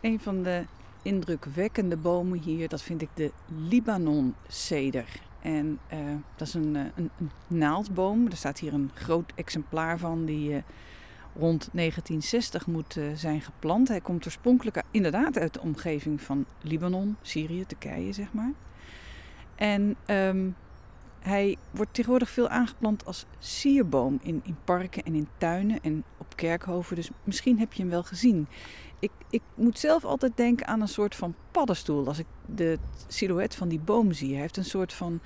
Een 0.02 0.20
van 0.20 0.44
de 0.44 0.64
indrukwekkende 1.02 1.98
bomen 1.98 2.40
hier, 2.40 2.70
dat 2.70 2.82
vind 2.82 3.02
ik 3.02 3.10
de 3.14 3.32
Libanon-ceder. 3.68 5.22
En 5.42 5.80
uh, 5.94 6.00
dat 6.36 6.48
is 6.48 6.54
een, 6.54 6.76
een, 6.76 6.92
een, 6.96 7.32
naaldboom. 7.48 8.28
Er 8.28 8.38
staat 8.38 8.60
hier 8.60 8.74
een 8.74 8.92
groot 8.94 9.32
exemplaar 9.36 9.98
van 9.98 10.26
die 10.26 10.50
uh, 10.50 10.56
rond 11.36 11.70
1960 11.74 12.68
moet 12.68 12.98
zijn 13.16 13.42
geplant. 13.42 13.88
Hij 13.88 14.02
komt 14.02 14.26
oorspronkelijk 14.26 14.84
inderdaad 14.92 15.38
uit 15.38 15.54
de 15.54 15.62
omgeving 15.62 16.22
van 16.22 16.46
Libanon, 16.62 17.16
Syrië, 17.22 17.66
Turkije, 17.66 18.12
zeg 18.12 18.34
maar. 18.34 18.52
En 19.56 19.96
um, 20.08 20.56
hij 21.20 21.58
wordt 21.72 21.94
tegenwoordig 21.94 22.30
veel 22.30 22.50
aangeplant 22.50 23.06
als 23.06 23.26
sierboom 23.40 24.20
in, 24.22 24.42
in 24.44 24.58
parken 24.64 25.04
en 25.04 25.16
in 25.16 25.28
tuinen 25.38 25.80
en 25.82 26.04
kerkhoven. 26.48 26.96
Dus 26.96 27.10
misschien 27.24 27.60
heb 27.60 27.74
je 27.74 27.82
hem 27.82 27.92
wel 27.92 28.04
gezien 28.04 28.48
ik, 29.02 29.12
ik 29.30 29.42
moet 29.56 29.80
zelf 29.80 30.06
altijd 30.06 30.38
denken 30.38 30.68
aan 30.68 30.82
een 30.82 30.88
soort 30.88 31.16
van 31.16 31.36
paddenstoel. 31.52 32.08
Als 32.08 32.20
ik 32.20 32.26
de 32.46 32.78
silhouet 33.08 33.56
van 33.56 33.68
die 33.68 33.80
boom 33.80 34.12
zie. 34.12 34.32
Hij 34.32 34.42
heeft 34.42 34.58
een 34.58 34.66
soort 34.66 34.94
van. 34.94 35.20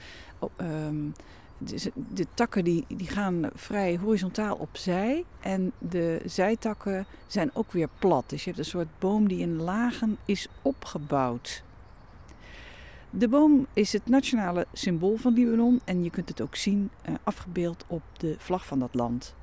Um, 0.62 1.14
de, 1.58 1.92
de, 2.14 2.26
takken 2.34 2.64
die, 2.64 2.86
die 2.88 3.08
gaan 3.08 3.50
vrij 3.54 3.98
horizontaal 3.98 4.56
opzij. 4.56 5.26
En 5.40 5.72
de 5.78 6.22
zijtakken 6.26 7.06
zijn 7.28 7.52
ook 7.54 7.72
weer 7.72 7.90
plat. 8.00 8.30
Dus 8.30 8.44
je 8.44 8.46
hebt 8.46 8.60
een 8.60 8.72
soort 8.72 9.00
boom 9.00 9.28
die 9.28 9.40
in 9.40 9.56
lagen 9.56 10.18
is 10.26 10.48
opgebouwd. 10.62 11.64
De 13.10 13.28
boom 13.28 13.68
is 13.74 13.94
het 13.94 14.08
nationale 14.08 14.68
symbool 14.74 15.16
van 15.18 15.34
Libanon. 15.34 15.82
En 15.86 16.04
je 16.04 16.10
kunt 16.10 16.30
het 16.30 16.42
ook 16.42 16.56
zien 16.56 16.90
uh, 17.10 17.16
afgebeeld 17.24 17.84
op 17.88 18.04
de 18.18 18.36
vlag 18.38 18.66
van 18.66 18.80
dat 18.80 18.94
land. 18.94 19.36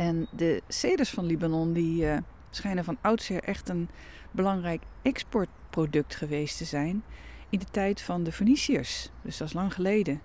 En 0.00 0.26
de 0.30 0.62
ceders 0.68 1.10
van 1.10 1.24
Libanon 1.24 1.72
die, 1.72 2.04
uh, 2.04 2.16
schijnen 2.50 2.84
van 2.84 2.96
oudsher 3.00 3.42
echt 3.42 3.68
een 3.68 3.88
belangrijk 4.30 4.82
exportproduct 5.02 6.14
geweest 6.14 6.56
te 6.56 6.64
zijn 6.64 7.02
in 7.48 7.58
de 7.58 7.66
tijd 7.70 8.00
van 8.00 8.22
de 8.22 8.32
Feniciërs. 8.32 9.10
Dus 9.22 9.36
dat 9.36 9.48
is 9.48 9.54
lang 9.54 9.74
geleden. 9.74 10.20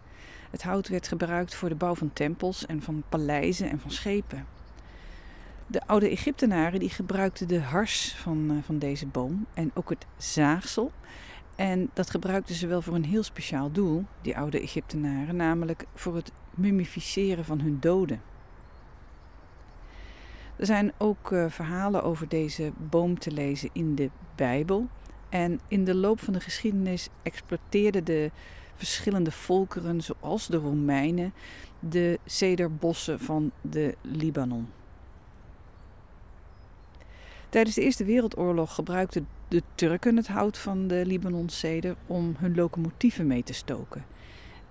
Het 0.52 0.64
hout 0.64 0.88
werd 0.88 1.08
gebruikt 1.08 1.56
voor 1.56 1.70
de 1.70 1.76
bouw 1.76 1.96
van 1.96 2.14
tempels 2.14 2.66
en 2.66 2.82
van 2.82 3.04
paleizen 3.10 3.70
en 3.70 3.80
van 3.80 3.92
schepen. 3.92 4.46
De 5.68 5.88
oude 5.88 6.10
Egyptenaren 6.10 6.80
die 6.80 6.90
gebruikten 6.90 7.48
de 7.48 7.62
hars 7.62 8.16
van, 8.16 8.52
uh, 8.52 8.58
van 8.64 8.80
deze 8.80 9.08
boom 9.08 9.46
en 9.54 9.72
ook 9.74 9.90
het 9.90 10.06
zaagsel. 10.18 10.92
En 11.56 11.90
dat 11.94 12.10
gebruikten 12.10 12.56
ze 12.56 12.68
wel 12.68 12.82
voor 12.82 12.96
een 12.96 13.06
heel 13.06 13.24
speciaal 13.24 13.72
doel, 13.72 14.06
die 14.22 14.38
oude 14.38 14.60
Egyptenaren, 14.60 15.36
namelijk 15.36 15.86
voor 15.94 16.16
het 16.16 16.32
mummificeren 16.54 17.46
van 17.46 17.60
hun 17.60 17.78
doden. 17.80 18.22
Er 20.56 20.66
zijn 20.66 20.92
ook 20.98 21.32
uh, 21.32 21.46
verhalen 21.50 22.04
over 22.04 22.28
deze 22.28 22.72
boom 22.78 23.20
te 23.20 23.32
lezen 23.32 23.70
in 23.74 23.96
de 23.96 24.10
Bijbel. 24.36 24.88
En 25.30 25.60
in 25.68 25.84
de 25.84 25.96
loop 25.96 26.20
van 26.20 26.34
de 26.34 26.40
geschiedenis 26.40 27.10
exploiteerden 27.24 28.04
de 28.04 28.32
verschillende 28.76 29.32
volkeren, 29.32 30.02
zoals 30.02 30.48
de 30.48 30.58
Romeinen, 30.58 31.34
de 31.80 32.20
cederbossen 32.26 33.20
van 33.20 33.52
de 33.62 33.96
Libanon. 34.02 34.68
Tijdens 37.50 37.76
de 37.76 37.82
Eerste 37.82 38.06
Wereldoorlog 38.06 38.76
gebruikten 38.76 39.28
de 39.48 39.64
Turken 39.76 40.16
het 40.16 40.28
hout 40.28 40.58
van 40.58 40.88
de 40.88 41.06
Libanon-ceder 41.06 41.96
om 42.06 42.36
hun 42.38 42.56
locomotieven 42.56 43.28
mee 43.28 43.44
te 43.44 43.54
stoken. 43.54 44.06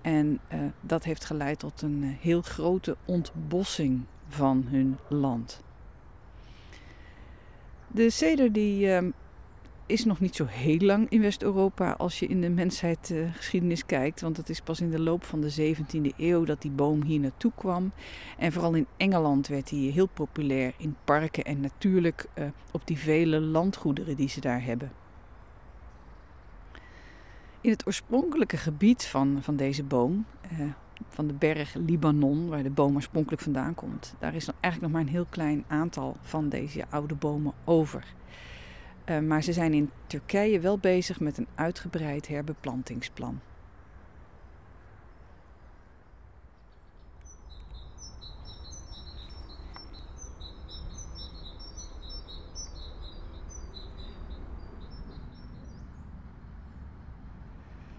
En 0.01 0.39
uh, 0.53 0.59
dat 0.81 1.03
heeft 1.03 1.25
geleid 1.25 1.59
tot 1.59 1.81
een 1.81 2.03
uh, 2.03 2.09
heel 2.19 2.41
grote 2.41 2.97
ontbossing 3.05 4.03
van 4.27 4.65
hun 4.67 4.97
land. 5.09 5.63
De 7.95 8.09
ceder 8.09 8.51
die, 8.51 8.85
uh, 8.85 9.11
is 9.85 10.05
nog 10.05 10.19
niet 10.19 10.35
zo 10.35 10.45
heel 10.45 10.77
lang 10.77 11.09
in 11.09 11.21
West-Europa 11.21 11.91
als 11.91 12.19
je 12.19 12.27
in 12.27 12.41
de 12.41 12.49
mensheidgeschiedenis 12.49 13.79
uh, 13.79 13.85
kijkt. 13.85 14.21
Want 14.21 14.37
het 14.37 14.49
is 14.49 14.61
pas 14.61 14.81
in 14.81 14.89
de 14.89 14.99
loop 14.99 15.23
van 15.23 15.41
de 15.41 15.75
17e 15.75 16.15
eeuw 16.17 16.43
dat 16.43 16.61
die 16.61 16.71
boom 16.71 17.03
hier 17.03 17.19
naartoe 17.19 17.51
kwam. 17.55 17.91
En 18.37 18.51
vooral 18.51 18.73
in 18.73 18.87
Engeland 18.97 19.47
werd 19.47 19.69
hij 19.69 19.79
heel 19.79 20.07
populair 20.07 20.73
in 20.77 20.95
parken 21.03 21.43
en 21.43 21.59
natuurlijk 21.61 22.25
uh, 22.39 22.45
op 22.71 22.87
die 22.87 22.97
vele 22.97 23.39
landgoederen 23.39 24.15
die 24.15 24.29
ze 24.29 24.39
daar 24.39 24.63
hebben. 24.63 24.91
In 27.61 27.69
het 27.69 27.87
oorspronkelijke 27.87 28.57
gebied 28.57 29.05
van, 29.05 29.37
van 29.41 29.55
deze 29.55 29.83
boom, 29.83 30.25
uh, 30.51 30.65
van 31.09 31.27
de 31.27 31.33
berg 31.33 31.73
Libanon, 31.73 32.47
waar 32.47 32.63
de 32.63 32.69
boom 32.69 32.95
oorspronkelijk 32.95 33.41
vandaan 33.41 33.75
komt. 33.75 34.15
Daar 34.19 34.35
is 34.35 34.47
eigenlijk 34.47 34.81
nog 34.81 34.91
maar 34.91 35.01
een 35.01 35.17
heel 35.17 35.27
klein 35.29 35.63
aantal 35.67 36.17
van 36.21 36.49
deze 36.49 36.85
oude 36.89 37.15
bomen 37.15 37.53
over. 37.63 38.05
Uh, 39.09 39.19
maar 39.19 39.43
ze 39.43 39.53
zijn 39.53 39.73
in 39.73 39.89
Turkije 40.07 40.59
wel 40.59 40.77
bezig 40.77 41.19
met 41.19 41.37
een 41.37 41.47
uitgebreid 41.55 42.27
herbeplantingsplan. 42.27 43.39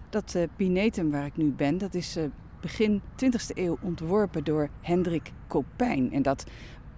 Dat 0.09 0.33
uh, 0.35 0.43
Pinetum 0.55 1.11
waar 1.11 1.25
ik 1.25 1.37
nu 1.37 1.51
ben, 1.51 1.77
dat 1.77 1.93
is 1.93 2.17
uh, 2.17 2.23
begin 2.61 3.01
20e 3.01 3.55
eeuw 3.55 3.77
ontworpen 3.81 4.43
door 4.43 4.69
Hendrik 4.81 5.31
Kopijn. 5.47 6.11
En 6.11 6.21
dat 6.21 6.45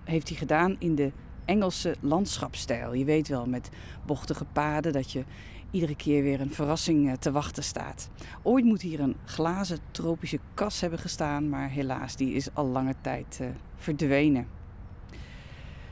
heeft 0.04 0.30
hij 0.30 0.38
gedaan 0.38 0.76
in 0.80 0.96
de 0.96 1.12
Engelse 1.46 1.96
landschapstijl. 2.00 2.94
Je 2.94 3.06
weet 3.06 3.28
wel, 3.28 3.46
met 3.46 3.70
bochtige 4.06 4.46
paden, 4.46 4.94
dat 4.94 5.12
je 5.12 5.24
iedere 5.72 5.96
keer 5.96 6.24
weer 6.24 6.42
een 6.42 6.54
verrassing 6.54 7.08
uh, 7.08 7.14
te 7.14 7.32
wachten 7.32 7.64
staat. 7.64 8.10
Ooit 8.44 8.66
moet 8.66 8.82
hier 8.82 9.00
een 9.00 9.16
glazen 9.26 9.80
tropische 9.92 10.40
kas 10.54 10.82
hebben 10.82 11.00
gestaan, 11.00 11.50
maar 11.50 11.70
helaas, 11.70 12.16
die 12.16 12.34
is 12.34 12.54
al 12.54 12.66
lange 12.66 12.96
tijd 13.02 13.42
verdwenen. 13.76 14.48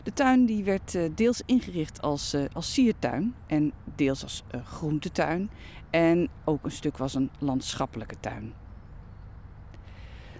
De 0.03 0.13
tuin 0.13 0.45
die 0.45 0.63
werd 0.63 0.93
uh, 0.93 1.09
deels 1.15 1.41
ingericht 1.45 2.01
als, 2.01 2.35
als 2.53 2.73
siertuin 2.73 3.35
en 3.47 3.71
deels 3.95 4.23
als 4.23 4.43
groentetuin. 4.65 5.49
En 5.89 6.29
ook 6.43 6.65
een 6.65 6.71
stuk 6.71 6.97
was 6.97 7.13
een 7.13 7.29
landschappelijke 7.39 8.15
tuin. 8.19 8.53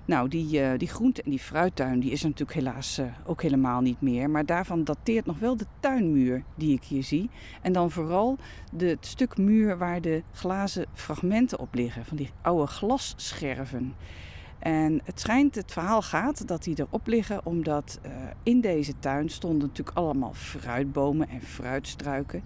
Nou, 0.08 0.28
die, 0.28 0.78
die 0.78 0.88
groente- 0.88 1.22
en 1.22 1.30
die 1.30 1.40
fruittuin 1.40 2.00
die 2.00 2.12
is 2.12 2.22
er 2.22 2.30
natuurlijk 2.30 2.58
helaas 2.58 3.02
ook 3.26 3.42
helemaal 3.42 3.82
niet 3.82 4.02
meer. 4.02 4.30
Maar 4.30 4.46
daarvan 4.46 4.84
dateert 4.84 5.26
nog 5.26 5.40
wel 5.40 5.58
de 5.58 5.66
tuinmuur 5.80 6.44
die 6.56 6.76
ik 6.76 6.84
hier 6.84 7.04
zie. 7.04 7.30
En 7.62 7.74
dan 7.74 7.92
vooral 7.92 8.38
de, 8.72 8.86
het 8.86 9.06
stuk 9.06 9.38
muur 9.38 9.78
waar 9.78 10.02
de 10.02 10.24
glazen 10.34 10.86
fragmenten 10.94 11.60
op 11.60 11.74
liggen. 11.74 12.06
Van 12.06 12.18
die 12.18 12.32
oude 12.42 12.68
glasscherven. 12.68 13.96
En 14.60 15.02
het 15.04 15.20
schijnt, 15.20 15.56
het 15.56 15.72
verhaal 15.72 16.02
gaat 16.02 16.48
dat 16.48 16.64
die 16.64 16.80
erop 16.80 17.08
liggen 17.08 17.46
omdat 17.46 18.00
uh, 18.06 18.12
in 18.44 18.62
deze 18.62 18.94
tuin 19.00 19.30
stonden 19.30 19.68
natuurlijk 19.68 19.98
allemaal 19.98 20.34
fruitbomen 20.34 21.30
en 21.30 21.42
fruitstruiken. 21.42 22.44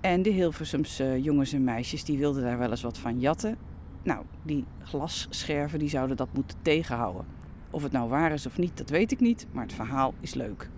En 0.00 0.22
de 0.22 0.30
Hilversumse 0.30 1.20
jongens 1.22 1.52
en 1.52 1.64
meisjes 1.64 2.04
die 2.04 2.18
wilden 2.18 2.42
daar 2.42 2.58
wel 2.58 2.70
eens 2.70 2.82
wat 2.82 2.98
van 2.98 3.20
jatten. 3.20 3.56
Nou, 4.02 4.24
die 4.42 4.64
glasscherven 4.82 5.78
die 5.78 5.88
zouden 5.88 6.16
dat 6.16 6.28
moeten 6.32 6.58
tegenhouden. 6.62 7.24
Of 7.70 7.82
het 7.82 7.92
nou 7.92 8.08
waar 8.08 8.32
is 8.32 8.46
of 8.46 8.58
niet, 8.58 8.76
dat 8.76 8.90
weet 8.90 9.12
ik 9.12 9.20
niet, 9.20 9.46
maar 9.52 9.62
het 9.62 9.72
verhaal 9.72 10.14
is 10.20 10.34
leuk. 10.34 10.68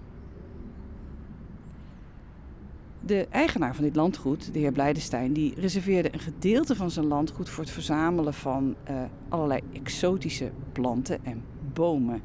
De 3.00 3.26
eigenaar 3.30 3.74
van 3.74 3.84
dit 3.84 3.96
landgoed, 3.96 4.52
de 4.52 4.58
heer 4.58 4.72
Blijdenstein, 4.72 5.32
die 5.32 5.54
reserveerde 5.56 6.12
een 6.12 6.20
gedeelte 6.20 6.76
van 6.76 6.90
zijn 6.90 7.06
landgoed 7.06 7.48
voor 7.48 7.64
het 7.64 7.72
verzamelen 7.72 8.34
van 8.34 8.74
uh, 8.90 9.02
allerlei 9.28 9.60
exotische 9.72 10.50
planten 10.72 11.24
en 11.24 11.42
bomen. 11.72 12.22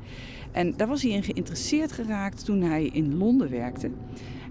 En 0.51 0.74
daar 0.77 0.88
was 0.88 1.01
hij 1.01 1.12
in 1.12 1.24
geïnteresseerd 1.24 1.91
geraakt 1.91 2.46
toen 2.46 2.62
hij 2.62 2.86
in 2.86 3.18
Londen 3.18 3.50
werkte. 3.50 3.91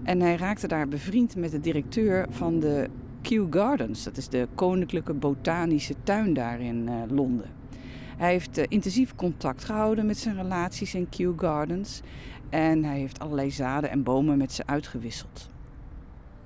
En 0.03 0.21
hij 0.21 0.35
raakte 0.35 0.67
daar 0.67 0.87
bevriend 0.87 1.35
met 1.35 1.51
de 1.51 1.59
directeur 1.59 2.25
van 2.29 2.59
de 2.59 2.89
Kew 3.29 3.47
Gardens. 3.49 4.03
Dat 4.03 4.17
is 4.17 4.27
de 4.27 4.47
koninklijke 4.55 5.13
botanische 5.13 5.95
tuin 6.03 6.33
daar 6.33 6.59
in 6.59 6.87
uh, 6.87 7.01
Londen. 7.09 7.49
Hij 8.17 8.31
heeft 8.31 8.57
uh, 8.57 8.65
intensief 8.67 9.15
contact 9.15 9.63
gehouden 9.63 10.05
met 10.05 10.17
zijn 10.17 10.35
relaties 10.35 10.93
in 10.93 11.09
Kew 11.09 11.39
Gardens. 11.39 12.01
En 12.49 12.83
hij 12.83 12.99
heeft 12.99 13.19
allerlei 13.19 13.51
zaden 13.51 13.89
en 13.89 14.03
bomen 14.03 14.37
met 14.37 14.51
ze 14.51 14.63
uitgewisseld. 14.65 15.49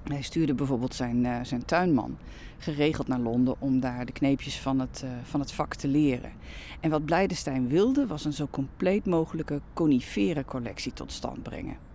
Hij 0.04 0.22
stuurde 0.22 0.54
bijvoorbeeld 0.54 0.96
zijn, 0.96 1.26
uh, 1.26 1.40
zijn 1.44 1.66
tuinman 1.66 2.18
geregeld 2.58 3.08
naar 3.08 3.20
Londen 3.20 3.56
om 3.60 3.80
daar 3.80 4.06
de 4.06 4.12
kneepjes 4.12 4.60
van 4.60 4.80
het, 4.80 5.06
van 5.24 5.40
het 5.40 5.52
vak 5.52 5.76
te 5.76 5.88
leren. 5.88 6.32
En 6.80 6.90
wat 6.90 7.06
Blijdenstein 7.06 7.68
wilde 7.68 8.08
was 8.08 8.26
een 8.26 8.34
zo 8.34 8.48
compleet 8.52 9.06
mogelijke 9.06 9.62
coniferencollectie 9.74 10.94
tot 10.94 11.12
stand 11.12 11.44
brengen. 11.44 11.93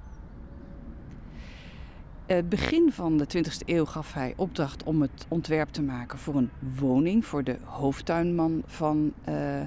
Het 2.29 2.49
begin 2.49 2.93
van 2.93 3.17
de 3.17 3.27
20e 3.37 3.67
eeuw 3.67 3.85
gaf 3.85 4.13
hij 4.13 4.33
opdracht 4.37 4.83
om 4.83 5.03
het 5.03 5.27
ontwerp 5.29 5.69
te 5.69 5.83
maken 5.83 6.19
voor 6.19 6.35
een 6.35 6.51
woning 6.79 7.27
voor 7.27 7.45
de 7.45 7.57
hoofdtuinman 7.65 8.63
van, 8.67 9.13
uh, 9.29 9.61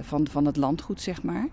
van, 0.00 0.26
van 0.30 0.44
het 0.46 0.56
landgoed, 0.56 1.00
zeg 1.00 1.22
maar. 1.22 1.48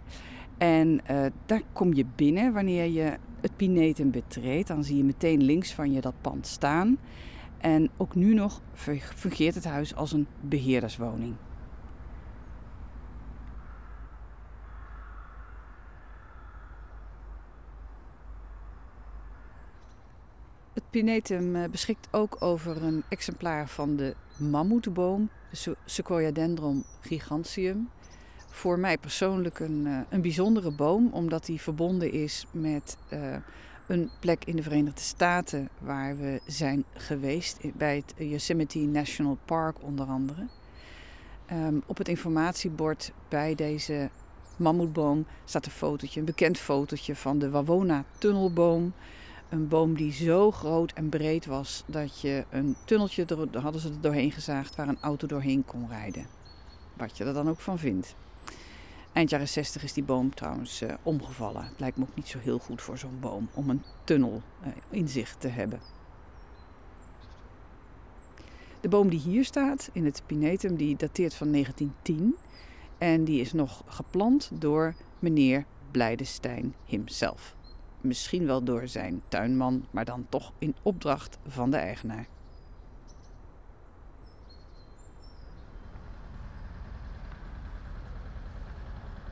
En 0.58 1.02
daar 1.46 1.62
kom 1.74 1.94
je 1.94 2.06
binnen 2.16 2.54
wanneer 2.54 2.86
je 2.86 3.18
het 3.42 3.56
Pinetum 3.56 4.12
betreedt, 4.12 4.68
dan 4.68 4.84
zie 4.84 4.98
je 4.98 5.04
meteen 5.04 5.44
links 5.44 5.74
van 5.74 5.92
je 5.92 6.02
dat 6.02 6.14
pand 6.22 6.48
staan. 6.48 6.98
En 7.58 7.90
ook 7.98 8.16
nu 8.16 8.34
nog 8.34 8.62
fungeert 9.16 9.56
het 9.56 9.66
huis 9.66 9.96
als 9.96 10.12
een 10.12 10.28
beheerderswoning. 10.42 11.34
Het 20.98 21.06
Pinetum 21.06 21.56
eh, 21.56 21.70
beschikt 21.70 22.08
ook 22.12 22.38
over 22.40 22.84
een 22.84 23.04
exemplaar 23.10 23.68
van 23.68 23.96
de 23.96 24.16
mammoetboom, 24.38 25.30
de 25.50 25.76
Sequoiadendron 25.86 26.84
gigantium 27.02 27.90
voor 28.50 28.80
mij 28.80 28.98
persoonlijk 28.98 29.60
een, 29.60 29.84
uh, 29.86 30.00
een 30.10 30.22
bijzondere 30.22 30.72
boom, 30.72 31.10
omdat 31.12 31.46
die 31.46 31.62
verbonden 31.62 32.12
is 32.12 32.46
met 32.52 32.98
uh, 33.14 33.36
een 33.88 34.10
plek 34.20 34.46
in 34.46 34.56
de 34.56 34.64
Verenigde 34.64 35.02
Staten 35.02 35.70
waar 35.80 36.18
we 36.18 36.42
zijn 36.46 36.84
geweest, 36.94 37.60
bij 37.74 37.96
het 37.96 38.14
Yosemite 38.30 38.80
National 38.80 39.38
Park 39.46 39.84
onder 39.84 40.06
andere. 40.06 40.46
Um, 41.52 41.84
op 41.86 41.98
het 41.98 42.08
informatiebord 42.08 43.12
bij 43.30 43.56
deze 43.56 44.10
mammoetboom 44.56 45.26
staat 45.46 45.66
een 45.66 45.72
fotootje, 45.72 46.20
een 46.20 46.26
bekend 46.26 46.58
fotootje 46.58 47.16
van 47.16 47.40
de 47.40 47.50
Wawona-tunnelboom. 47.50 48.94
Een 49.50 49.68
boom 49.68 49.96
die 49.96 50.12
zo 50.12 50.52
groot 50.52 50.92
en 50.92 51.10
breed 51.10 51.46
was 51.46 51.84
dat 51.86 52.22
je 52.22 52.46
een 52.50 52.76
tunneltje, 52.86 53.26
er, 53.26 53.60
hadden 53.60 53.82
ze 53.82 53.90
er 53.90 54.02
doorheen 54.02 54.32
gezaagd, 54.32 54.76
waar 54.76 54.88
een 54.88 55.02
auto 55.02 55.28
doorheen 55.28 55.66
kon 55.66 55.88
rijden. 55.90 56.26
Wat 56.94 57.18
je 57.18 57.24
er 57.24 57.34
dan 57.34 57.50
ook 57.50 57.60
van 57.60 57.80
vindt. 57.80 58.16
Eind 59.14 59.30
jaren 59.30 59.48
60 59.48 59.84
is 59.84 59.94
die 59.94 60.04
boom 60.04 60.34
trouwens 60.34 60.82
uh, 60.82 60.94
omgevallen. 61.04 61.64
Het 61.64 61.80
lijkt 61.80 61.98
me 61.98 62.04
ook 62.04 62.16
niet 62.16 62.28
zo 62.28 62.40
heel 62.40 62.60
goed 62.60 62.82
voor 62.82 62.98
zo'n 62.98 63.20
boom 63.20 63.50
om 63.54 63.70
een 63.70 63.84
tunnel 64.04 64.42
uh, 64.62 64.68
in 64.90 65.08
zicht 65.08 65.40
te 65.40 65.48
hebben. 65.48 65.80
De 68.82 68.90
boom 68.90 69.10
die 69.10 69.20
hier 69.20 69.46
staat 69.46 69.90
in 69.94 70.06
het 70.06 70.24
Pinetum, 70.26 70.76
die 70.76 70.96
dateert 70.96 71.34
van 71.34 71.52
1910. 71.52 72.36
En 72.98 73.24
die 73.24 73.42
is 73.42 73.54
nog 73.54 73.84
geplant 73.86 74.50
door 74.54 74.96
meneer 75.20 75.66
Blijdenstein 75.92 76.76
himself. 76.86 77.57
Misschien 78.02 78.46
wel 78.46 78.64
door 78.64 78.88
zijn 78.88 79.22
tuinman, 79.28 79.86
maar 79.92 80.06
dan 80.06 80.26
toch 80.30 80.52
in 80.58 80.76
opdracht 80.82 81.38
van 81.48 81.72
de 81.72 81.78
eigenaar. 81.78 82.28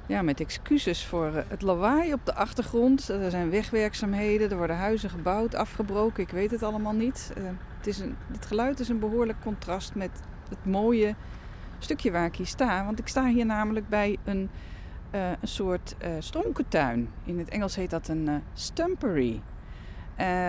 Ja, 0.08 0.22
met 0.22 0.40
excuses 0.40 1.06
voor 1.06 1.26
eh, 1.36 1.44
het 1.48 1.62
lawaai 1.62 2.14
op 2.14 2.26
de 2.26 2.34
achtergrond. 2.34 3.10
Er 3.10 3.30
zijn 3.30 3.50
wegwerkzaamheden, 3.50 4.50
er 4.50 4.58
worden 4.58 4.76
huizen 4.76 5.10
gebouwd, 5.10 5.56
afgebroken. 5.56 6.24
Ik 6.24 6.30
weet 6.30 6.52
het 6.52 6.64
allemaal 6.64 6.94
niet. 6.94 7.34
Uh, 7.38 7.44
het, 7.78 7.88
is 7.88 8.00
een, 8.00 8.16
het 8.32 8.46
geluid 8.46 8.80
is 8.80 8.90
een 8.90 9.00
behoorlijk 9.00 9.42
contrast 9.42 9.96
met 9.96 10.12
het 10.50 10.66
mooie 10.66 11.16
stukje 11.80 12.12
waar 12.12 12.26
ik 12.26 12.36
hier 12.36 12.46
sta. 12.46 12.86
Want 12.86 13.00
ik 13.00 13.08
sta 13.08 13.28
hier 13.28 13.46
namelijk 13.46 13.90
bij 13.90 14.18
een, 14.24 14.50
uh, 15.12 15.30
een 15.30 15.48
soort 15.48 15.96
uh, 16.02 16.08
stronkentuin. 16.20 17.10
In 17.24 17.38
het 17.38 17.50
Engels 17.50 17.76
heet 17.76 17.90
dat 17.90 18.08
een 18.08 18.42
stumpery. 18.54 19.42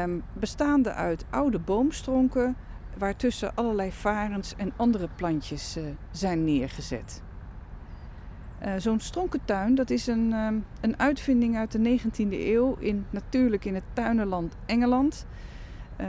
Um, 0.03 0.23
bestaande 0.33 0.92
uit 0.92 1.25
oude 1.31 1.59
boomstronken 1.59 2.57
waartussen 2.99 3.55
allerlei 3.55 3.92
varens 3.92 4.55
en 4.57 4.73
andere 4.77 5.09
plantjes 5.16 5.79
zijn 6.11 6.45
neergezet. 6.45 7.23
Zo'n 8.77 9.01
stronkentuin, 9.01 9.75
dat 9.75 9.90
is 9.90 10.07
een, 10.07 10.33
um, 10.33 10.64
een 10.81 10.99
uitvinding 10.99 11.57
uit 11.57 11.73
de 11.73 11.99
19e 11.99 12.29
eeuw, 12.31 12.77
in, 12.79 13.07
natuurlijk 13.11 13.64
in 13.64 13.75
het 13.75 13.85
tuinenland 13.92 14.57
Engeland. 14.66 15.27
Uh, 16.01 16.07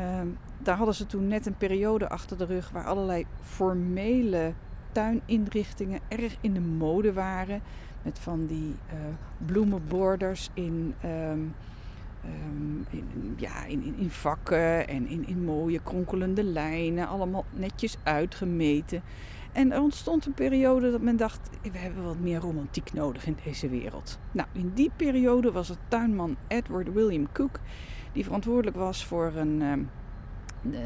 daar 0.57 0.77
hadden 0.77 0.95
ze 0.95 1.05
toen 1.05 1.27
net 1.27 1.45
een 1.45 1.57
periode 1.57 2.10
achter 2.10 2.38
de 2.38 2.45
rug 2.45 2.69
waar 2.69 2.86
allerlei 2.86 3.25
formele 3.41 4.53
tuininrichtingen 4.91 5.99
erg 6.07 6.38
in 6.41 6.53
de 6.53 6.60
mode 6.60 7.13
waren. 7.13 7.62
Met 8.01 8.19
van 8.19 8.45
die 8.45 8.75
uh, 8.93 8.99
bloemenborders 9.45 10.49
in, 10.53 10.93
um, 11.05 11.55
in, 12.89 13.36
ja, 13.38 13.65
in, 13.65 13.95
in, 13.97 14.10
vakken 14.10 14.88
en 14.88 15.07
in, 15.07 15.27
in 15.27 15.43
mooie 15.43 15.79
kronkelende 15.83 16.43
lijnen, 16.43 17.07
allemaal 17.07 17.45
netjes 17.51 17.97
uitgemeten. 18.03 19.01
En 19.51 19.71
er 19.71 19.81
ontstond 19.81 20.25
een 20.25 20.33
periode 20.33 20.91
dat 20.91 21.01
men 21.01 21.17
dacht, 21.17 21.49
we 21.71 21.77
hebben 21.77 22.03
wat 22.03 22.19
meer 22.19 22.39
romantiek 22.39 22.93
nodig 22.93 23.25
in 23.25 23.38
deze 23.43 23.69
wereld. 23.69 24.19
Nou, 24.31 24.47
in 24.51 24.71
die 24.73 24.91
periode 24.95 25.51
was 25.51 25.67
het 25.67 25.77
tuinman 25.88 26.36
Edward 26.47 26.93
William 26.93 27.31
Cook, 27.31 27.60
die 28.12 28.23
verantwoordelijk 28.23 28.75
was 28.75 29.05
voor 29.05 29.31
een, 29.36 29.62
um, 29.62 29.89
uh, 30.62 30.79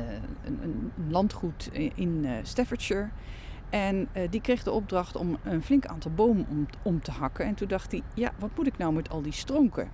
een, 0.44 0.92
landgoed 1.10 1.70
in 1.96 2.26
Staffordshire. 2.44 3.10
En 3.72 4.08
uh, 4.14 4.24
die 4.30 4.42
kreeg 4.42 4.64
de 4.64 4.72
opdracht 4.72 5.16
om 5.16 5.38
een 5.44 5.64
flink 5.64 5.86
aantal 5.86 6.12
bomen 6.12 6.68
om, 6.82 7.02
te 7.02 7.12
hakken. 7.12 7.46
En 7.46 7.54
toen 7.56 7.68
dacht 7.68 7.92
hij, 7.92 8.02
ja, 8.14 8.32
wat 8.40 8.50
moet 8.56 8.68
ik 8.68 8.78
nou 8.78 8.94
met 8.94 9.10
al 9.10 9.22
die 9.22 9.32
stronken? 9.32 9.90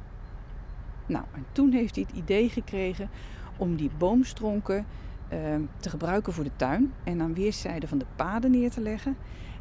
Nou, 1.05 1.25
en 1.33 1.45
toen 1.51 1.71
heeft 1.71 1.95
hij 1.95 2.05
het 2.07 2.17
idee 2.17 2.49
gekregen 2.49 3.09
om 3.57 3.75
die 3.75 3.91
boomstronken 3.97 4.85
ehm, 5.29 5.61
te 5.79 5.89
gebruiken 5.89 6.33
voor 6.33 6.43
de 6.43 6.55
tuin 6.55 6.93
en 7.03 7.21
aan 7.21 7.33
weerszijden 7.33 7.89
van 7.89 7.97
de 7.97 8.05
paden 8.15 8.51
neer 8.51 8.71
te 8.71 8.81
leggen. 8.81 9.17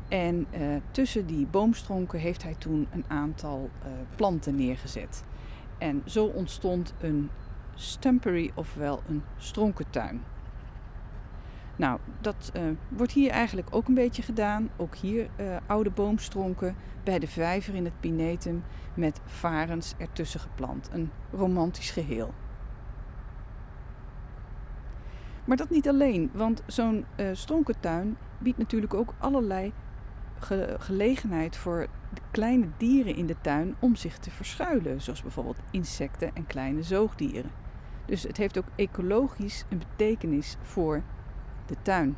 En 0.09 0.47
eh, 0.51 0.61
tussen 0.91 1.27
die 1.27 1.47
boomstronken 1.47 2.19
heeft 2.19 2.43
hij 2.43 2.55
toen 2.59 2.87
een 2.91 3.05
aantal 3.07 3.71
uh, 3.83 3.91
planten 4.17 4.55
neergezet. 4.55 5.25
En 5.79 6.03
zo 6.05 6.25
ontstond 6.25 6.95
een 7.01 7.31
stumpery, 7.75 8.51
ofwel 8.55 9.03
een 9.09 9.23
stronkentuin. 9.37 10.23
Nou, 11.77 11.99
dat 12.21 12.53
uh, 12.57 12.63
wordt 12.89 13.13
hier 13.13 13.31
eigenlijk 13.31 13.69
ook 13.71 13.89
een 13.89 13.95
beetje 13.95 14.23
gedaan. 14.23 14.71
Ook 14.77 14.95
hier 14.95 15.29
uh, 15.41 15.57
oude 15.67 15.91
boomstronken 15.91 16.77
bij 17.05 17.19
de 17.19 17.29
vijver 17.29 17.75
in 17.75 17.85
het 17.85 18.01
Pinetum 18.01 18.63
met 18.95 19.21
varens 19.25 19.95
ertussen 19.99 20.41
geplant. 20.41 20.89
Een 20.93 21.11
romantisch 21.33 21.91
geheel. 21.91 22.35
Maar 25.45 25.57
dat 25.57 25.71
niet 25.71 25.89
alleen, 25.89 26.31
want 26.33 26.63
zo'n 26.67 27.05
uh, 27.17 27.29
stronkentuin 27.33 28.17
biedt 28.39 28.59
natuurlijk 28.59 28.95
ook 28.95 29.15
allerlei 29.19 29.73
ge 30.39 30.77
gelegenheid 30.79 31.57
voor 31.57 31.87
de 32.15 32.21
kleine 32.31 32.67
dieren 32.77 33.17
in 33.17 33.27
de 33.27 33.37
tuin 33.41 33.75
om 33.79 33.97
zich 33.97 34.19
te 34.19 34.31
verschuilen, 34.31 35.01
zoals 35.01 35.23
bijvoorbeeld 35.23 35.61
insecten 35.71 36.35
en 36.35 36.47
kleine 36.47 36.83
zoogdieren. 36.83 37.51
Dus 38.05 38.23
het 38.23 38.37
heeft 38.37 38.59
ook 38.59 38.67
ecologisch 38.77 39.65
een 39.69 39.79
betekenis 39.79 40.57
voor 40.63 41.03
de 41.67 41.77
tuin. 41.83 42.17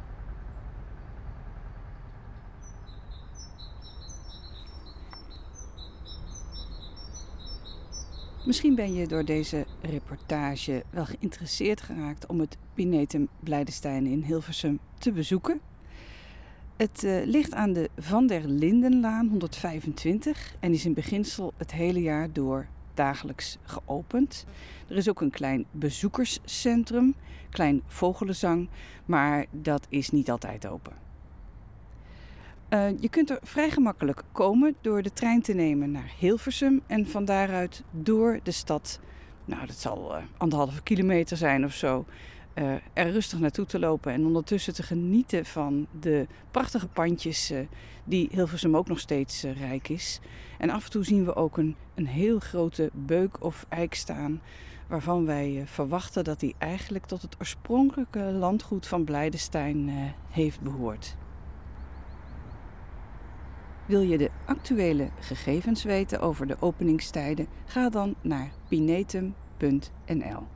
Misschien 8.46 8.74
ben 8.74 8.94
je 8.94 9.06
door 9.06 9.24
deze 9.24 9.66
reportage 9.80 10.84
wel 10.90 11.04
geïnteresseerd 11.04 11.80
geraakt 11.80 12.26
om 12.26 12.40
het 12.40 12.56
Pinetum 12.74 13.28
Blijdestein 13.40 14.06
in 14.06 14.22
Hilversum 14.22 14.78
te 14.98 15.12
bezoeken. 15.12 15.60
Het 16.76 17.02
uh, 17.02 17.24
ligt 17.24 17.54
aan 17.54 17.72
de 17.72 17.90
Van 17.96 18.26
der 18.26 18.44
Lindenlaan 18.44 19.28
125 19.28 20.54
en 20.60 20.72
is 20.72 20.84
in 20.84 20.94
beginsel 20.94 21.52
het 21.56 21.72
hele 21.72 22.02
jaar 22.02 22.32
door 22.32 22.66
dagelijks 22.94 23.58
geopend. 23.62 24.46
Er 24.88 24.96
is 24.96 25.08
ook 25.08 25.20
een 25.20 25.30
klein 25.30 25.64
bezoekerscentrum, 25.70 27.14
klein 27.50 27.82
vogelenzang, 27.86 28.68
maar 29.04 29.46
dat 29.50 29.86
is 29.88 30.10
niet 30.10 30.30
altijd 30.30 30.66
open. 30.66 30.92
Uh, 32.70 32.88
je 33.00 33.08
kunt 33.08 33.30
er 33.30 33.38
vrij 33.42 33.70
gemakkelijk 33.70 34.22
komen 34.32 34.74
door 34.80 35.02
de 35.02 35.12
trein 35.12 35.42
te 35.42 35.52
nemen 35.52 35.90
naar 35.90 36.12
Hilversum 36.18 36.82
en 36.86 37.06
van 37.06 37.24
daaruit 37.24 37.82
door 37.90 38.40
de 38.42 38.50
stad, 38.50 39.00
nou 39.44 39.66
dat 39.66 39.76
zal 39.76 40.16
uh, 40.16 40.22
anderhalve 40.36 40.82
kilometer 40.82 41.36
zijn 41.36 41.64
of 41.64 41.72
zo, 41.72 42.04
uh, 42.54 42.72
er 42.92 43.10
rustig 43.10 43.38
naartoe 43.38 43.66
te 43.66 43.78
lopen 43.78 44.12
en 44.12 44.26
ondertussen 44.26 44.74
te 44.74 44.82
genieten 44.82 45.44
van 45.44 45.86
de 46.00 46.26
prachtige 46.50 46.88
pandjes 46.88 47.52
die 48.04 48.28
Hilversum 48.32 48.76
ook 48.76 48.88
nog 48.88 49.00
steeds 49.00 49.42
rijk 49.42 49.88
is. 49.88 50.20
En 50.58 50.70
af 50.70 50.84
en 50.84 50.90
toe 50.90 51.04
zien 51.04 51.24
we 51.24 51.34
ook 51.34 51.56
een, 51.56 51.76
een 51.94 52.06
heel 52.06 52.38
grote 52.38 52.90
beuk 52.92 53.44
of 53.44 53.66
eik 53.68 53.94
staan 53.94 54.40
waarvan 54.88 55.26
wij 55.26 55.62
verwachten 55.66 56.24
dat 56.24 56.40
die 56.40 56.54
eigenlijk 56.58 57.06
tot 57.06 57.22
het 57.22 57.36
oorspronkelijke 57.40 58.20
landgoed 58.20 58.86
van 58.86 59.04
Blijdestein 59.04 59.88
heeft 60.30 60.60
behoord. 60.60 61.16
Wil 63.86 64.00
je 64.00 64.18
de 64.18 64.30
actuele 64.44 65.10
gegevens 65.20 65.82
weten 65.84 66.20
over 66.20 66.46
de 66.46 66.56
openingstijden? 66.60 67.46
Ga 67.64 67.88
dan 67.88 68.14
naar 68.20 68.50
pinetum.nl. 68.68 70.46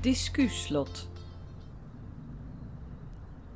Discuslot. 0.00 1.08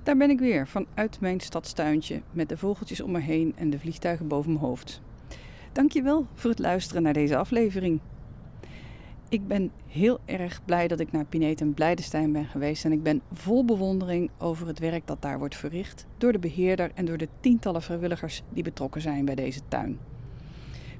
Daar 0.02 0.16
ben 0.16 0.30
ik 0.30 0.38
weer 0.38 0.68
vanuit 0.68 1.20
mijn 1.20 1.40
stadstuintje 1.40 2.22
met 2.30 2.48
de 2.48 2.56
vogeltjes 2.56 3.00
om 3.00 3.10
me 3.10 3.20
heen 3.20 3.52
en 3.56 3.70
de 3.70 3.78
vliegtuigen 3.78 4.28
boven 4.28 4.52
mijn 4.52 4.64
hoofd. 4.64 5.00
Dankjewel 5.72 6.26
voor 6.34 6.50
het 6.50 6.58
luisteren 6.58 7.02
naar 7.02 7.12
deze 7.12 7.36
aflevering. 7.36 8.00
Ik 9.28 9.46
ben 9.46 9.70
heel 9.86 10.20
erg 10.24 10.64
blij 10.64 10.88
dat 10.88 11.00
ik 11.00 11.12
naar 11.12 11.24
Pinetum 11.24 11.74
Blijdestein 11.74 12.32
ben 12.32 12.46
geweest 12.46 12.84
en 12.84 12.92
ik 12.92 13.02
ben 13.02 13.22
vol 13.32 13.64
bewondering 13.64 14.30
over 14.38 14.66
het 14.66 14.78
werk 14.78 15.06
dat 15.06 15.22
daar 15.22 15.38
wordt 15.38 15.56
verricht 15.56 16.06
door 16.18 16.32
de 16.32 16.38
beheerder 16.38 16.90
en 16.94 17.04
door 17.04 17.18
de 17.18 17.28
tientallen 17.40 17.82
vrijwilligers 17.82 18.42
die 18.48 18.62
betrokken 18.62 19.00
zijn 19.00 19.24
bij 19.24 19.34
deze 19.34 19.60
tuin. 19.68 19.98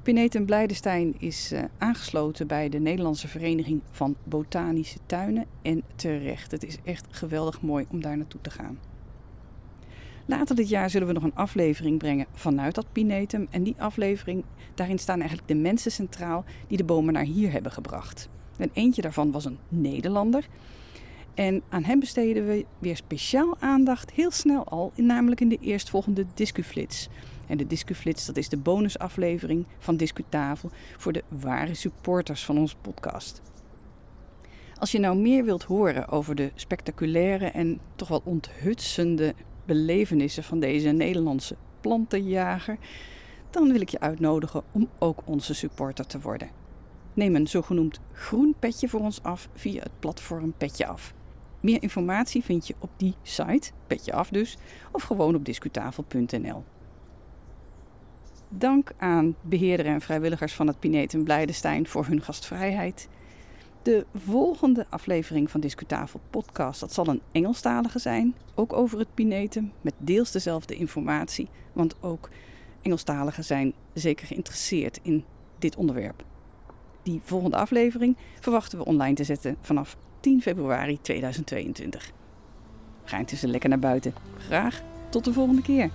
Pinetum 0.05 0.45
Blijdestein 0.45 1.15
is 1.17 1.51
uh, 1.53 1.63
aangesloten 1.77 2.47
bij 2.47 2.69
de 2.69 2.79
Nederlandse 2.79 3.27
Vereniging 3.27 3.81
van 3.91 4.15
Botanische 4.23 4.99
Tuinen. 5.05 5.45
En 5.61 5.83
terecht, 5.95 6.51
het 6.51 6.63
is 6.63 6.77
echt 6.83 7.05
geweldig 7.09 7.61
mooi 7.61 7.85
om 7.89 8.01
daar 8.01 8.17
naartoe 8.17 8.41
te 8.41 8.49
gaan. 8.49 8.79
Later 10.25 10.55
dit 10.55 10.69
jaar 10.69 10.89
zullen 10.89 11.07
we 11.07 11.13
nog 11.13 11.23
een 11.23 11.35
aflevering 11.35 11.97
brengen 11.97 12.25
vanuit 12.33 12.75
dat 12.75 12.91
Pinetum. 12.91 13.47
En 13.49 13.63
die 13.63 13.75
aflevering, 13.77 14.43
daarin 14.73 14.99
staan 14.99 15.19
eigenlijk 15.19 15.47
de 15.47 15.55
mensen 15.55 15.91
centraal 15.91 16.43
die 16.67 16.77
de 16.77 16.83
bomen 16.83 17.13
naar 17.13 17.23
hier 17.23 17.51
hebben 17.51 17.71
gebracht. 17.71 18.29
En 18.57 18.69
eentje 18.73 19.01
daarvan 19.01 19.31
was 19.31 19.45
een 19.45 19.59
Nederlander. 19.69 20.47
En 21.33 21.61
aan 21.69 21.83
hem 21.83 21.99
besteden 21.99 22.47
we 22.47 22.65
weer 22.79 22.95
speciaal 22.95 23.55
aandacht 23.59 24.11
heel 24.11 24.31
snel 24.31 24.63
al, 24.63 24.91
namelijk 24.95 25.41
in 25.41 25.49
de 25.49 25.59
eerstvolgende 25.61 26.25
Discuflits. 26.33 27.09
En 27.47 27.57
de 27.57 27.67
Discuflits, 27.67 28.25
dat 28.25 28.37
is 28.37 28.49
de 28.49 28.57
bonusaflevering 28.57 29.65
van 29.79 29.97
Discutafel 29.97 30.69
voor 30.97 31.13
de 31.13 31.23
ware 31.27 31.73
supporters 31.73 32.45
van 32.45 32.57
onze 32.57 32.75
podcast. 32.81 33.41
Als 34.79 34.91
je 34.91 34.99
nou 34.99 35.17
meer 35.17 35.43
wilt 35.43 35.63
horen 35.63 36.07
over 36.07 36.35
de 36.35 36.51
spectaculaire 36.55 37.45
en 37.45 37.79
toch 37.95 38.07
wel 38.07 38.21
onthutsende 38.23 39.33
belevenissen 39.65 40.43
van 40.43 40.59
deze 40.59 40.89
Nederlandse 40.89 41.55
plantenjager, 41.81 42.77
dan 43.49 43.71
wil 43.71 43.81
ik 43.81 43.89
je 43.89 43.99
uitnodigen 43.99 44.63
om 44.71 44.89
ook 44.99 45.21
onze 45.25 45.53
supporter 45.53 46.05
te 46.07 46.19
worden. 46.19 46.49
Neem 47.13 47.35
een 47.35 47.47
zogenoemd 47.47 47.99
groen 48.11 48.55
petje 48.59 48.89
voor 48.89 48.99
ons 48.99 49.23
af 49.23 49.49
via 49.53 49.81
het 49.81 49.99
platform 49.99 50.53
Petje 50.57 50.87
Af. 50.87 51.13
Meer 51.59 51.81
informatie 51.81 52.43
vind 52.43 52.67
je 52.67 52.75
op 52.79 52.89
die 52.97 53.15
site, 53.21 53.71
Petje 53.87 54.13
Af 54.13 54.29
dus, 54.29 54.57
of 54.91 55.03
gewoon 55.03 55.35
op 55.35 55.45
discutafel.nl. 55.45 56.63
Dank 58.49 58.91
aan 58.97 59.35
beheerder 59.41 59.85
en 59.85 60.01
vrijwilligers 60.01 60.53
van 60.53 60.67
het 60.67 60.79
Pinetum 60.79 61.23
Blijdestein 61.23 61.87
voor 61.87 62.05
hun 62.05 62.21
gastvrijheid. 62.21 63.07
De 63.81 64.05
volgende 64.15 64.85
aflevering 64.89 65.51
van 65.51 65.59
Discutafel 65.59 66.19
podcast, 66.29 66.79
dat 66.79 66.93
zal 66.93 67.07
een 67.07 67.21
Engelstalige 67.31 67.99
zijn, 67.99 68.35
ook 68.55 68.73
over 68.73 68.99
het 68.99 69.13
Pinetum, 69.13 69.71
met 69.81 69.93
deels 69.97 70.31
dezelfde 70.31 70.75
informatie, 70.75 71.49
want 71.73 71.95
ook 72.01 72.29
Engelstaligen 72.81 73.43
zijn 73.43 73.73
zeker 73.93 74.27
geïnteresseerd 74.27 74.99
in 75.01 75.23
dit 75.59 75.75
onderwerp. 75.75 76.23
Die 77.03 77.21
volgende 77.23 77.57
aflevering 77.57 78.17
verwachten 78.39 78.77
we 78.77 78.85
online 78.85 79.15
te 79.15 79.23
zetten 79.23 79.57
vanaf 79.61 79.97
10 80.19 80.41
februari 80.41 81.01
2022. 81.01 82.11
Ga 83.03 83.17
intussen 83.17 83.49
lekker 83.49 83.69
naar 83.69 83.79
buiten. 83.79 84.13
Graag 84.37 84.81
tot 85.09 85.25
de 85.25 85.33
volgende 85.33 85.61
keer. 85.61 85.89